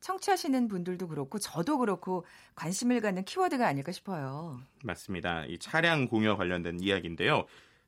청취하시는 0.00 0.66
분들도 0.68 1.06
그렇고 1.08 1.38
저도 1.38 1.78
그렇고 1.78 2.24
관심을 2.56 3.00
갖는 3.00 3.24
키워드가 3.24 3.66
아닐까 3.66 3.92
싶어요. 3.92 4.58
맞습니다. 4.82 5.44
이 5.44 5.58
차량 5.58 6.08
공여 6.08 6.36
관련된 6.36 6.80
이야기인데요. 6.80 7.44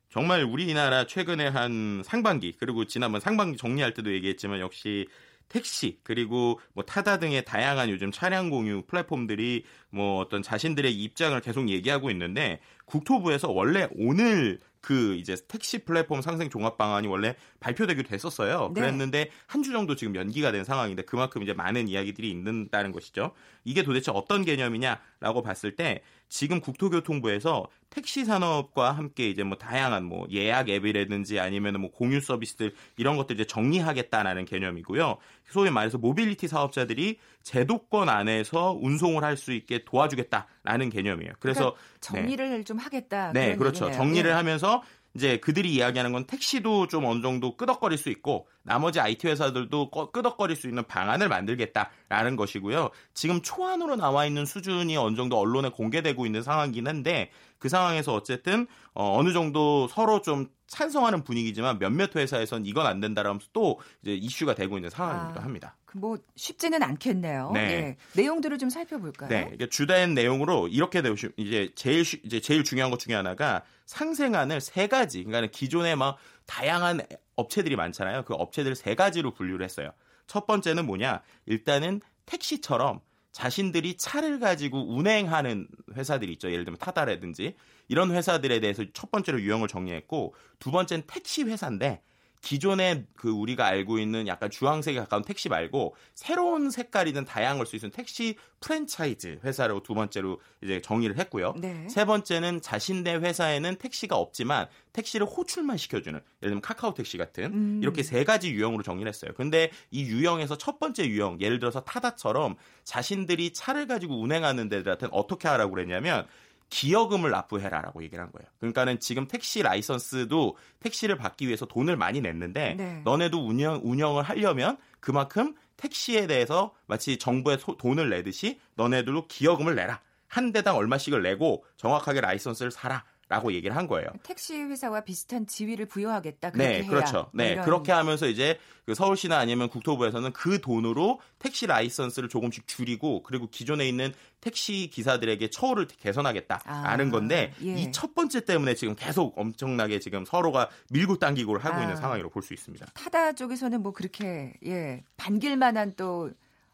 정말 0.09 0.43
우리나라 0.43 1.05
최근에 1.05 1.47
한 1.47 2.01
상반기 2.05 2.53
그리고 2.57 2.85
지난번 2.85 3.21
상반기 3.21 3.57
정리할 3.57 3.93
때도 3.93 4.13
얘기했지만 4.13 4.59
역시 4.59 5.07
택시 5.49 5.99
그리고 6.03 6.59
뭐 6.73 6.83
타다 6.83 7.19
등의 7.19 7.45
다양한 7.45 7.89
요즘 7.89 8.11
차량 8.11 8.49
공유 8.49 8.83
플랫폼들이 8.83 9.63
뭐 9.89 10.19
어떤 10.19 10.41
자신들의 10.41 10.91
입장을 10.93 11.39
계속 11.41 11.69
얘기하고 11.69 12.09
있는데 12.11 12.59
국토부에서 12.85 13.51
원래 13.51 13.87
오늘 13.95 14.59
그 14.85 15.15
이제 15.15 15.35
택시 15.47 15.79
플랫폼 15.79 16.21
상생 16.21 16.51
종합 16.51 16.77
방안이 16.77 17.07
원래 17.07 17.35
발표되기도 17.59 18.13
했었어요. 18.13 18.71
네. 18.75 18.81
그랬는데 18.81 19.31
한주 19.47 19.71
정도 19.71 19.95
지금 19.95 20.15
연기가 20.15 20.51
된 20.51 20.63
상황인데 20.63 21.05
그만큼 21.05 21.41
이제 21.41 21.53
많은 21.53 21.87
이야기들이 21.87 22.29
있는다는 22.29 22.91
것이죠. 22.91 23.31
이게 23.63 23.81
도대체 23.81 24.11
어떤 24.13 24.45
개념이냐라고 24.45 25.41
봤을 25.41 25.75
때 25.75 26.03
지금 26.29 26.61
국토교통부에서 26.61 27.67
택시 27.89 28.25
산업과 28.25 28.91
함께 28.91 29.27
이제 29.27 29.43
뭐 29.43 29.57
다양한 29.57 30.03
뭐 30.03 30.27
예약 30.31 30.69
앱이라든지 30.69 31.39
아니면 31.39 31.81
뭐 31.81 31.89
공유 31.89 32.19
서비스들 32.19 32.75
이런 32.97 33.17
것들 33.17 33.35
이제 33.35 33.45
정리하겠다라는 33.45 34.45
개념이고요. 34.45 35.17
소위 35.49 35.69
말해서 35.69 35.97
모빌리티 35.97 36.47
사업자들이 36.47 37.19
제도권 37.43 38.09
안에서 38.09 38.77
운송을 38.81 39.23
할 39.23 39.35
수 39.35 39.51
있게 39.51 39.83
도와주겠다라는 39.83 40.89
개념이에요. 40.89 41.33
그래서 41.39 41.75
그러니까 41.75 41.81
정리를 41.99 42.49
네. 42.49 42.63
좀 42.63 42.77
하겠다. 42.77 43.33
네, 43.33 43.55
그렇죠. 43.57 43.85
얘기네요. 43.85 43.97
정리를 43.97 44.29
네. 44.29 44.33
하면서 44.33 44.81
이제 45.13 45.37
그들이 45.37 45.73
이야기하는 45.73 46.11
건 46.11 46.25
택시도 46.25 46.87
좀 46.87 47.05
어느 47.05 47.21
정도 47.21 47.55
끄덕거릴 47.55 47.97
수 47.97 48.09
있고 48.09 48.47
나머지 48.63 48.99
IT 48.99 49.27
회사들도 49.27 49.89
끄덕거릴 50.11 50.55
수 50.57 50.67
있는 50.67 50.83
방안을 50.83 51.29
만들겠다라는 51.29 52.35
것이고요. 52.35 52.89
지금 53.13 53.41
초안으로 53.41 53.95
나와 53.95 54.25
있는 54.25 54.45
수준이 54.45 54.95
어느 54.97 55.15
정도 55.15 55.39
언론에 55.39 55.69
공개되고 55.69 56.25
있는 56.25 56.43
상황이긴 56.43 56.87
한데 56.87 57.29
그 57.59 57.69
상황에서 57.69 58.13
어쨌든 58.13 58.67
어, 58.93 59.17
어느 59.17 59.31
정도 59.31 59.87
서로 59.87 60.21
좀 60.21 60.47
찬성하는 60.67 61.23
분위기지만 61.23 61.79
몇몇 61.79 62.15
회사에선 62.15 62.65
이건 62.65 62.85
안 62.87 62.99
된다라면서 62.99 63.47
또 63.53 63.79
이제 64.01 64.13
이슈가 64.13 64.55
되고 64.55 64.77
있는 64.77 64.89
상황이기도 64.89 65.39
아, 65.39 65.43
합니다. 65.43 65.77
뭐 65.93 66.17
쉽지는 66.35 66.83
않겠네요. 66.83 67.51
네. 67.53 67.67
네. 67.67 67.97
내용들을 68.15 68.57
좀 68.57 68.69
살펴볼까요? 68.69 69.29
네. 69.29 69.57
주된 69.69 70.13
내용으로 70.13 70.67
이렇게 70.67 71.01
되고 71.01 71.15
이제 71.37 71.71
제일 71.75 72.01
이제 72.01 72.39
제일 72.41 72.63
중요한 72.63 72.91
것 72.91 72.99
중에 72.99 73.15
하나가 73.15 73.63
상생안을 73.85 74.59
세 74.61 74.87
가지, 74.87 75.23
그러니까 75.23 75.51
기존에 75.51 75.95
막 75.95 76.17
다양한 76.45 77.01
업체들이 77.35 77.75
많잖아요. 77.75 78.23
그 78.23 78.33
업체들 78.33 78.75
세 78.75 78.95
가지로 78.95 79.33
분류를 79.33 79.63
했어요. 79.63 79.91
첫 80.27 80.47
번째는 80.47 80.85
뭐냐? 80.85 81.21
일단은 81.45 82.01
택시처럼 82.25 83.01
자신들이 83.35 83.97
차를 83.97 84.39
가지고 84.39 84.95
운행하는 84.95 85.67
회사들이 85.93 86.31
있죠. 86.33 86.49
예를 86.53 86.63
들면 86.63 86.77
타다라든지 86.79 87.57
이런 87.89 88.11
회사들에 88.11 88.61
대해서 88.61 88.85
첫 88.93 89.11
번째로 89.11 89.41
유형을 89.41 89.67
정리했고 89.67 90.33
두 90.57 90.71
번째는 90.71 91.03
택시 91.05 91.43
회사인데 91.43 92.01
기존에 92.45 93.05
그 93.15 93.31
우리가 93.31 93.65
알고 93.65 93.97
있는 93.97 94.27
약간 94.27 94.51
주황색에 94.51 94.95
가까운 94.97 95.23
택시 95.23 95.49
말고 95.49 95.95
새로운 96.13 96.69
색깔이든 96.69 97.25
다양할 97.25 97.65
수 97.65 97.75
있는 97.75 97.89
택시 97.89 98.35
프랜차이즈 98.61 99.39
회사로 99.43 99.81
두 99.81 99.95
번째로 99.95 100.39
이제 100.61 100.79
정의를 100.79 101.17
했고요. 101.17 101.55
네. 101.57 101.89
세 101.89 102.05
번째는 102.05 102.61
자신네 102.61 103.15
회사에는 103.15 103.77
택시가 103.77 104.15
없지만 104.15 104.67
택시를 104.93 105.25
호출만 105.25 105.77
시켜주는 105.77 106.13
예를 106.19 106.49
들면 106.51 106.61
카카오 106.61 106.93
택시 106.93 107.17
같은 107.17 107.45
음. 107.45 107.79
이렇게 107.81 108.03
세 108.03 108.23
가지 108.23 108.51
유형으로 108.51 108.83
정의를 108.83 109.09
했어요. 109.09 109.31
근데 109.35 109.71
이 109.89 110.03
유형에서 110.03 110.55
첫 110.59 110.79
번째 110.79 111.07
유형 111.07 111.41
예를 111.41 111.57
들어서 111.57 111.83
타다처럼 111.83 112.57
자신들이 112.83 113.53
차를 113.53 113.87
가지고 113.87 114.21
운행하는 114.21 114.69
데들한테는 114.69 115.11
어떻게 115.13 115.47
하라고 115.47 115.71
그랬냐면 115.73 116.27
기여금을 116.69 117.31
납부해라라고 117.31 118.03
얘기를 118.03 118.23
한 118.23 118.31
거예요. 118.31 118.47
그러니까는 118.59 118.99
지금 118.99 119.27
택시 119.27 119.61
라이선스도 119.61 120.57
택시를 120.79 121.17
받기 121.17 121.47
위해서 121.47 121.65
돈을 121.65 121.95
많이 121.95 122.21
냈는데 122.21 122.75
네. 122.75 123.01
너네도 123.03 123.47
운영 123.47 123.81
운영을 123.83 124.23
하려면 124.23 124.77
그만큼 124.99 125.55
택시에 125.77 126.27
대해서 126.27 126.73
마치 126.87 127.17
정부에 127.17 127.57
소, 127.57 127.77
돈을 127.77 128.09
내듯이 128.09 128.59
너네들도 128.75 129.27
기여금을 129.27 129.75
내라. 129.75 130.01
한 130.27 130.51
대당 130.51 130.75
얼마씩을 130.75 131.21
내고 131.21 131.63
정확하게 131.77 132.21
라이선스를 132.21 132.71
사라. 132.71 133.05
라고 133.27 133.51
얘기를 133.53 133.75
한 133.75 133.87
거예요. 133.87 134.07
택시 134.21 134.55
회사와 134.55 135.01
비슷한 135.01 135.47
지위를 135.47 135.87
부여하겠다. 135.87 136.51
그렇게 136.51 136.81
네, 136.81 136.85
그렇죠. 136.85 137.31
네, 137.33 137.53
이런... 137.53 137.65
그렇게 137.65 137.91
하면서 137.91 138.27
이제 138.27 138.59
그 138.85 138.93
서울시나 138.93 139.37
아니면 139.39 139.67
국토부에서는 139.69 140.31
그 140.31 140.61
돈으로 140.61 141.19
택시 141.39 141.65
라이선스를 141.65 142.29
조금씩 142.29 142.67
줄이고 142.67 143.23
그리고 143.23 143.47
기존에 143.49 143.87
있는 143.87 144.13
택시 144.41 144.91
기사들에게 144.93 145.49
처우를 145.49 145.87
개선하겠다라는 145.87 147.07
아, 147.07 147.11
건데 147.11 147.51
예. 147.63 147.73
이첫 147.79 148.13
번째 148.13 148.45
때문에 148.45 148.75
지금 148.75 148.93
계속 148.95 149.35
엄청나게 149.39 149.99
지금 149.99 150.23
서로가 150.23 150.69
밀고 150.91 151.17
당기고를 151.17 151.65
하고 151.65 151.77
아, 151.77 151.81
있는 151.81 151.95
상황이라고 151.95 152.31
볼 152.31 152.43
수 152.43 152.53
있습니다. 152.53 152.85
타다 152.93 153.33
쪽에서는 153.33 153.81
뭐 153.81 153.91
그렇게 153.91 154.53
예 154.63 155.03
반길 155.17 155.57
만한 155.57 155.93
또 155.97 156.29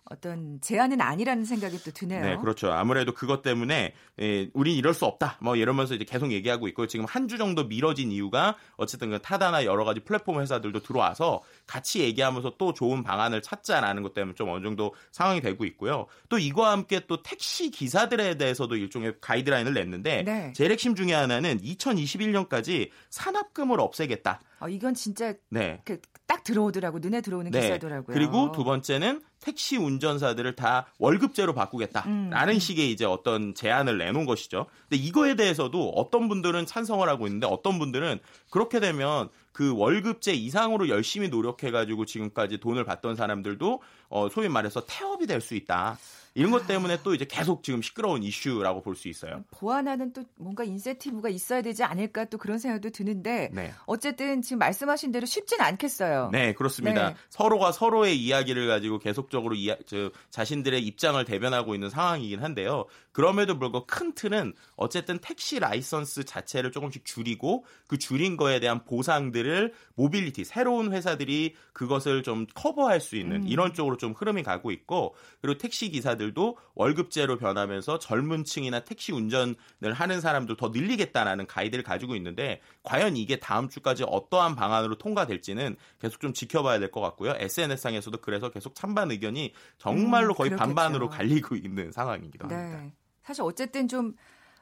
어떤 0.10 0.60
제한은 0.62 1.00
아니라는 1.00 1.46
생각이 1.46 1.78
또 1.84 1.92
드네요. 1.92 2.22
네, 2.22 2.38
그렇죠. 2.38 2.72
아무래도 2.72 3.14
그것 3.14 3.42
때문에 3.42 3.94
예, 4.20 4.50
우린 4.54 4.76
이럴 4.76 4.94
수 4.94 5.06
없다. 5.06 5.38
뭐 5.42 5.56
이러면서 5.56 5.94
이제 5.96 6.04
계속 6.06 6.32
얘기하고 6.32 6.68
있고 6.68 6.88
지금 6.88 7.06
한 7.06 7.22
주 7.32 7.38
정도 7.38 7.66
미뤄진 7.66 8.12
이유가 8.12 8.58
어쨌든 8.76 9.12
그 9.12 9.22
타다나 9.22 9.64
여러 9.64 9.86
가지 9.86 10.02
플랫폼 10.02 10.42
회사들도 10.42 10.82
들어와서 10.82 11.42
같이 11.66 12.02
얘기하면서 12.02 12.56
또 12.58 12.74
좋은 12.74 13.04
방안을 13.04 13.42
찾자라는 13.42 14.04
것 14.04 14.14
때문에 14.14 14.36
좀 14.36 14.50
어느 14.50 14.62
정도 14.64 14.94
상황이 15.14 15.40
되고 15.40 15.64
있고요. 15.64 16.08
또 16.28 16.38
이와 16.38 16.72
함께 16.72 17.02
또 17.08 17.24
택시 17.24 17.72
기사들에 17.72 18.38
대해서도 18.38 18.76
일종의 18.76 19.16
가이드라인을 19.22 19.74
냈는데 19.74 20.24
네. 20.24 20.54
제일 20.54 20.72
핵심 20.72 20.94
중에 20.96 21.14
하나는 21.14 21.60
2021년까지 21.60 22.90
산업금을 23.10 23.80
없애겠다. 23.80 24.42
어, 24.60 24.68
이건 24.68 24.94
진짜 24.94 25.34
네. 25.50 25.82
그, 25.86 26.00
딱 26.32 26.46
들어오더라고 26.46 27.00
눈에 27.00 27.20
들어오는 27.20 27.52
네. 27.52 27.60
기사더라고요. 27.60 28.13
그리고 28.15 28.54
두 28.54 28.63
번째는 28.63 29.22
택시 29.41 29.76
운전사들을 29.76 30.56
다 30.56 30.86
월급제로 30.98 31.54
바꾸겠다라는 31.54 32.54
음. 32.54 32.60
식의 32.60 32.89
이제 32.89 33.04
어떤 33.04 33.54
제안을 33.54 33.98
내놓은 33.98 34.26
것이죠. 34.26 34.67
근데 34.88 35.04
이거에 35.04 35.36
대해서도 35.36 35.89
어떤 35.89 36.30
분들은 36.30 36.65
찬성을 36.67 37.06
하고 37.10 37.28
있는데 37.28 37.48
어떤 37.48 37.78
분들은 37.80 38.20
그렇게 38.50 38.80
되면 38.80 39.28
그 39.52 39.76
월급제 39.76 40.32
이상으로 40.32 40.88
열심히 40.88 41.28
노력해가지고 41.28 42.06
지금까지 42.06 42.60
돈을 42.60 42.86
받던 42.86 43.17
사람들도 43.17 43.82
어, 44.08 44.30
소위 44.30 44.48
말해서 44.48 44.86
태업이 44.88 45.28
될 45.28 45.41
수 45.41 45.56
있다. 45.56 45.98
이런 46.34 46.52
것 46.52 46.65
때문에 46.65 47.00
또 47.04 47.13
이제 47.13 47.26
계속 47.26 47.63
지금 47.63 47.82
시끄러운 47.82 48.24
이슈라고 48.24 48.82
볼 48.82 48.96
수 48.96 49.08
있어요. 49.08 49.44
보완하는 49.52 50.13
또 50.13 50.24
뭔가 50.36 50.63
인센티브가 50.63 51.30
있어야 51.30 51.62
되지 51.62 51.84
않을까 51.84 52.26
또 52.26 52.38
그런 52.38 52.60
생각도 52.60 52.89
드는데 52.91 53.50
네. 53.52 53.74
어쨌든 53.86 54.41
지금 54.41 54.60
말씀하신 54.60 55.12
대로 55.12 55.26
쉽지는 55.26 55.65
않겠어요. 55.65 56.30
네, 56.32 56.54
그렇습니다. 56.54 57.10
네. 57.10 57.15
서로가 57.30 57.72
서로의 57.72 58.22
이야기를 58.22 58.67
가지고 58.67 59.00
계속적으로 59.00 59.56
이야, 59.56 59.76
저, 59.88 60.12
자신들의 60.30 60.86
입장을 60.86 61.24
대변하고 61.26 61.74
있는 61.74 61.89
상황이긴 61.89 62.44
한데요. 62.44 62.86
그럼에도 63.12 63.58
불구하고 63.58 63.88
큰 63.88 64.13
틀은 64.13 64.54
어쨌든 64.76 65.17
택시 65.20 65.60
라이선스 65.60 66.26
자체를 66.26 66.72
조금씩 66.72 67.06
줄이고 67.06 67.65
그 67.88 67.98
줄인 67.98 68.38
거에 68.38 68.60
대한 68.60 68.84
보상들을 68.86 69.74
모빌리티 69.96 70.44
새로운 70.44 70.94
회사들이 70.94 71.56
그것을 71.74 72.24
좀 72.24 72.46
커버할 72.54 73.02
수 73.02 73.15
있는 73.15 73.44
음. 73.44 73.48
이런 73.48 73.74
쪽으로 73.74 73.98
좀 73.98 74.13
흐름이 74.13 74.44
가고 74.44 74.72
있고 74.72 75.15
그리고 75.41 75.58
택시 75.58 75.89
기사들 75.89 76.21
도 76.34 76.58
월급제로 76.76 77.38
변하면서 77.38 78.00
젊은 78.00 78.44
층이나 78.44 78.82
택시 78.82 79.12
운전을 79.12 79.56
하는 79.94 80.22
사람들 80.22 80.56
더 80.56 80.70
늘리겠다라는 80.70 81.48
가이드를 81.48 81.84
가지고 81.84 82.16
있는데 82.16 82.62
과연 82.84 83.18
이게 83.18 83.40
다음 83.40 83.68
주까지 83.70 84.06
어떠한 84.08 84.56
방안으로 84.56 84.98
통과될지는 84.98 85.76
계속 86.00 86.22
좀 86.22 86.34
지켜봐야 86.34 86.80
될 86.80 86.92
것 86.92 87.02
같고요. 87.02 87.34
SNS상에서도 87.38 88.18
그래서 88.22 88.50
계속 88.50 88.76
찬반 88.76 89.10
의견이 89.12 89.54
정말로 89.78 90.34
음, 90.34 90.38
거의 90.38 90.50
그렇겠죠. 90.52 90.58
반반으로 90.76 91.10
갈리고 91.10 91.56
있는 91.56 91.92
상황이기도 91.92 92.48
네. 92.48 92.56
합니다. 92.56 92.96
사실 93.24 93.42
어쨌든 93.44 93.88
좀 93.88 94.14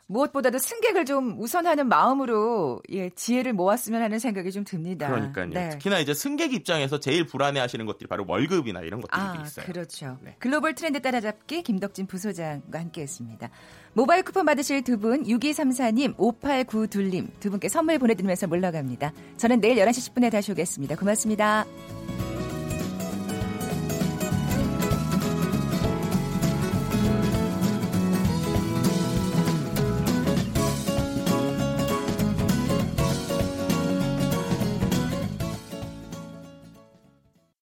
무엇보다도 0.10 0.58
승객을 0.58 1.06
좀 1.06 1.40
우선하는 1.40 1.88
마음으로 1.88 2.82
예, 2.92 3.12
지혜를 3.12 3.54
모았으면 3.54 4.02
하는 4.02 4.18
생각이 4.18 4.52
좀 4.52 4.64
듭니다. 4.64 5.08
그러니까요. 5.08 5.50
네. 5.50 5.70
특히나 5.70 6.00
이제 6.00 6.16
승객 6.16 6.52
입장에서 6.54 7.00
제일 7.00 7.26
불안해하시는 7.28 7.86
것들이 7.86 8.08
바로 8.08 8.26
월급이나 8.28 8.82
이런 8.82 9.02
것들이 9.02 9.22
아, 9.22 9.42
있어요. 9.46 9.66
그렇죠. 9.68 10.18
네. 10.22 10.36
글로벌 10.40 10.74
트렌드 10.74 11.00
따라잡기 11.00 11.62
김덕진 11.62 12.08
부소장과 12.08 12.80
함께했습니다. 12.80 13.50
모바일 13.94 14.24
쿠폰 14.24 14.46
받으실 14.46 14.84
두 14.84 15.00
분 15.00 15.24
6234님, 15.24 16.18
5892님 16.18 17.28
두 17.40 17.50
분께 17.52 17.70
선물 17.70 18.00
보내드리면서 18.00 18.48
물러갑니다. 18.48 19.14
저는 19.38 19.62
내일 19.62 19.78
11시 19.78 20.14
10분에 20.14 20.32
다시 20.32 20.52
오겠습니다. 20.52 20.96
고맙습니다. 20.98 21.66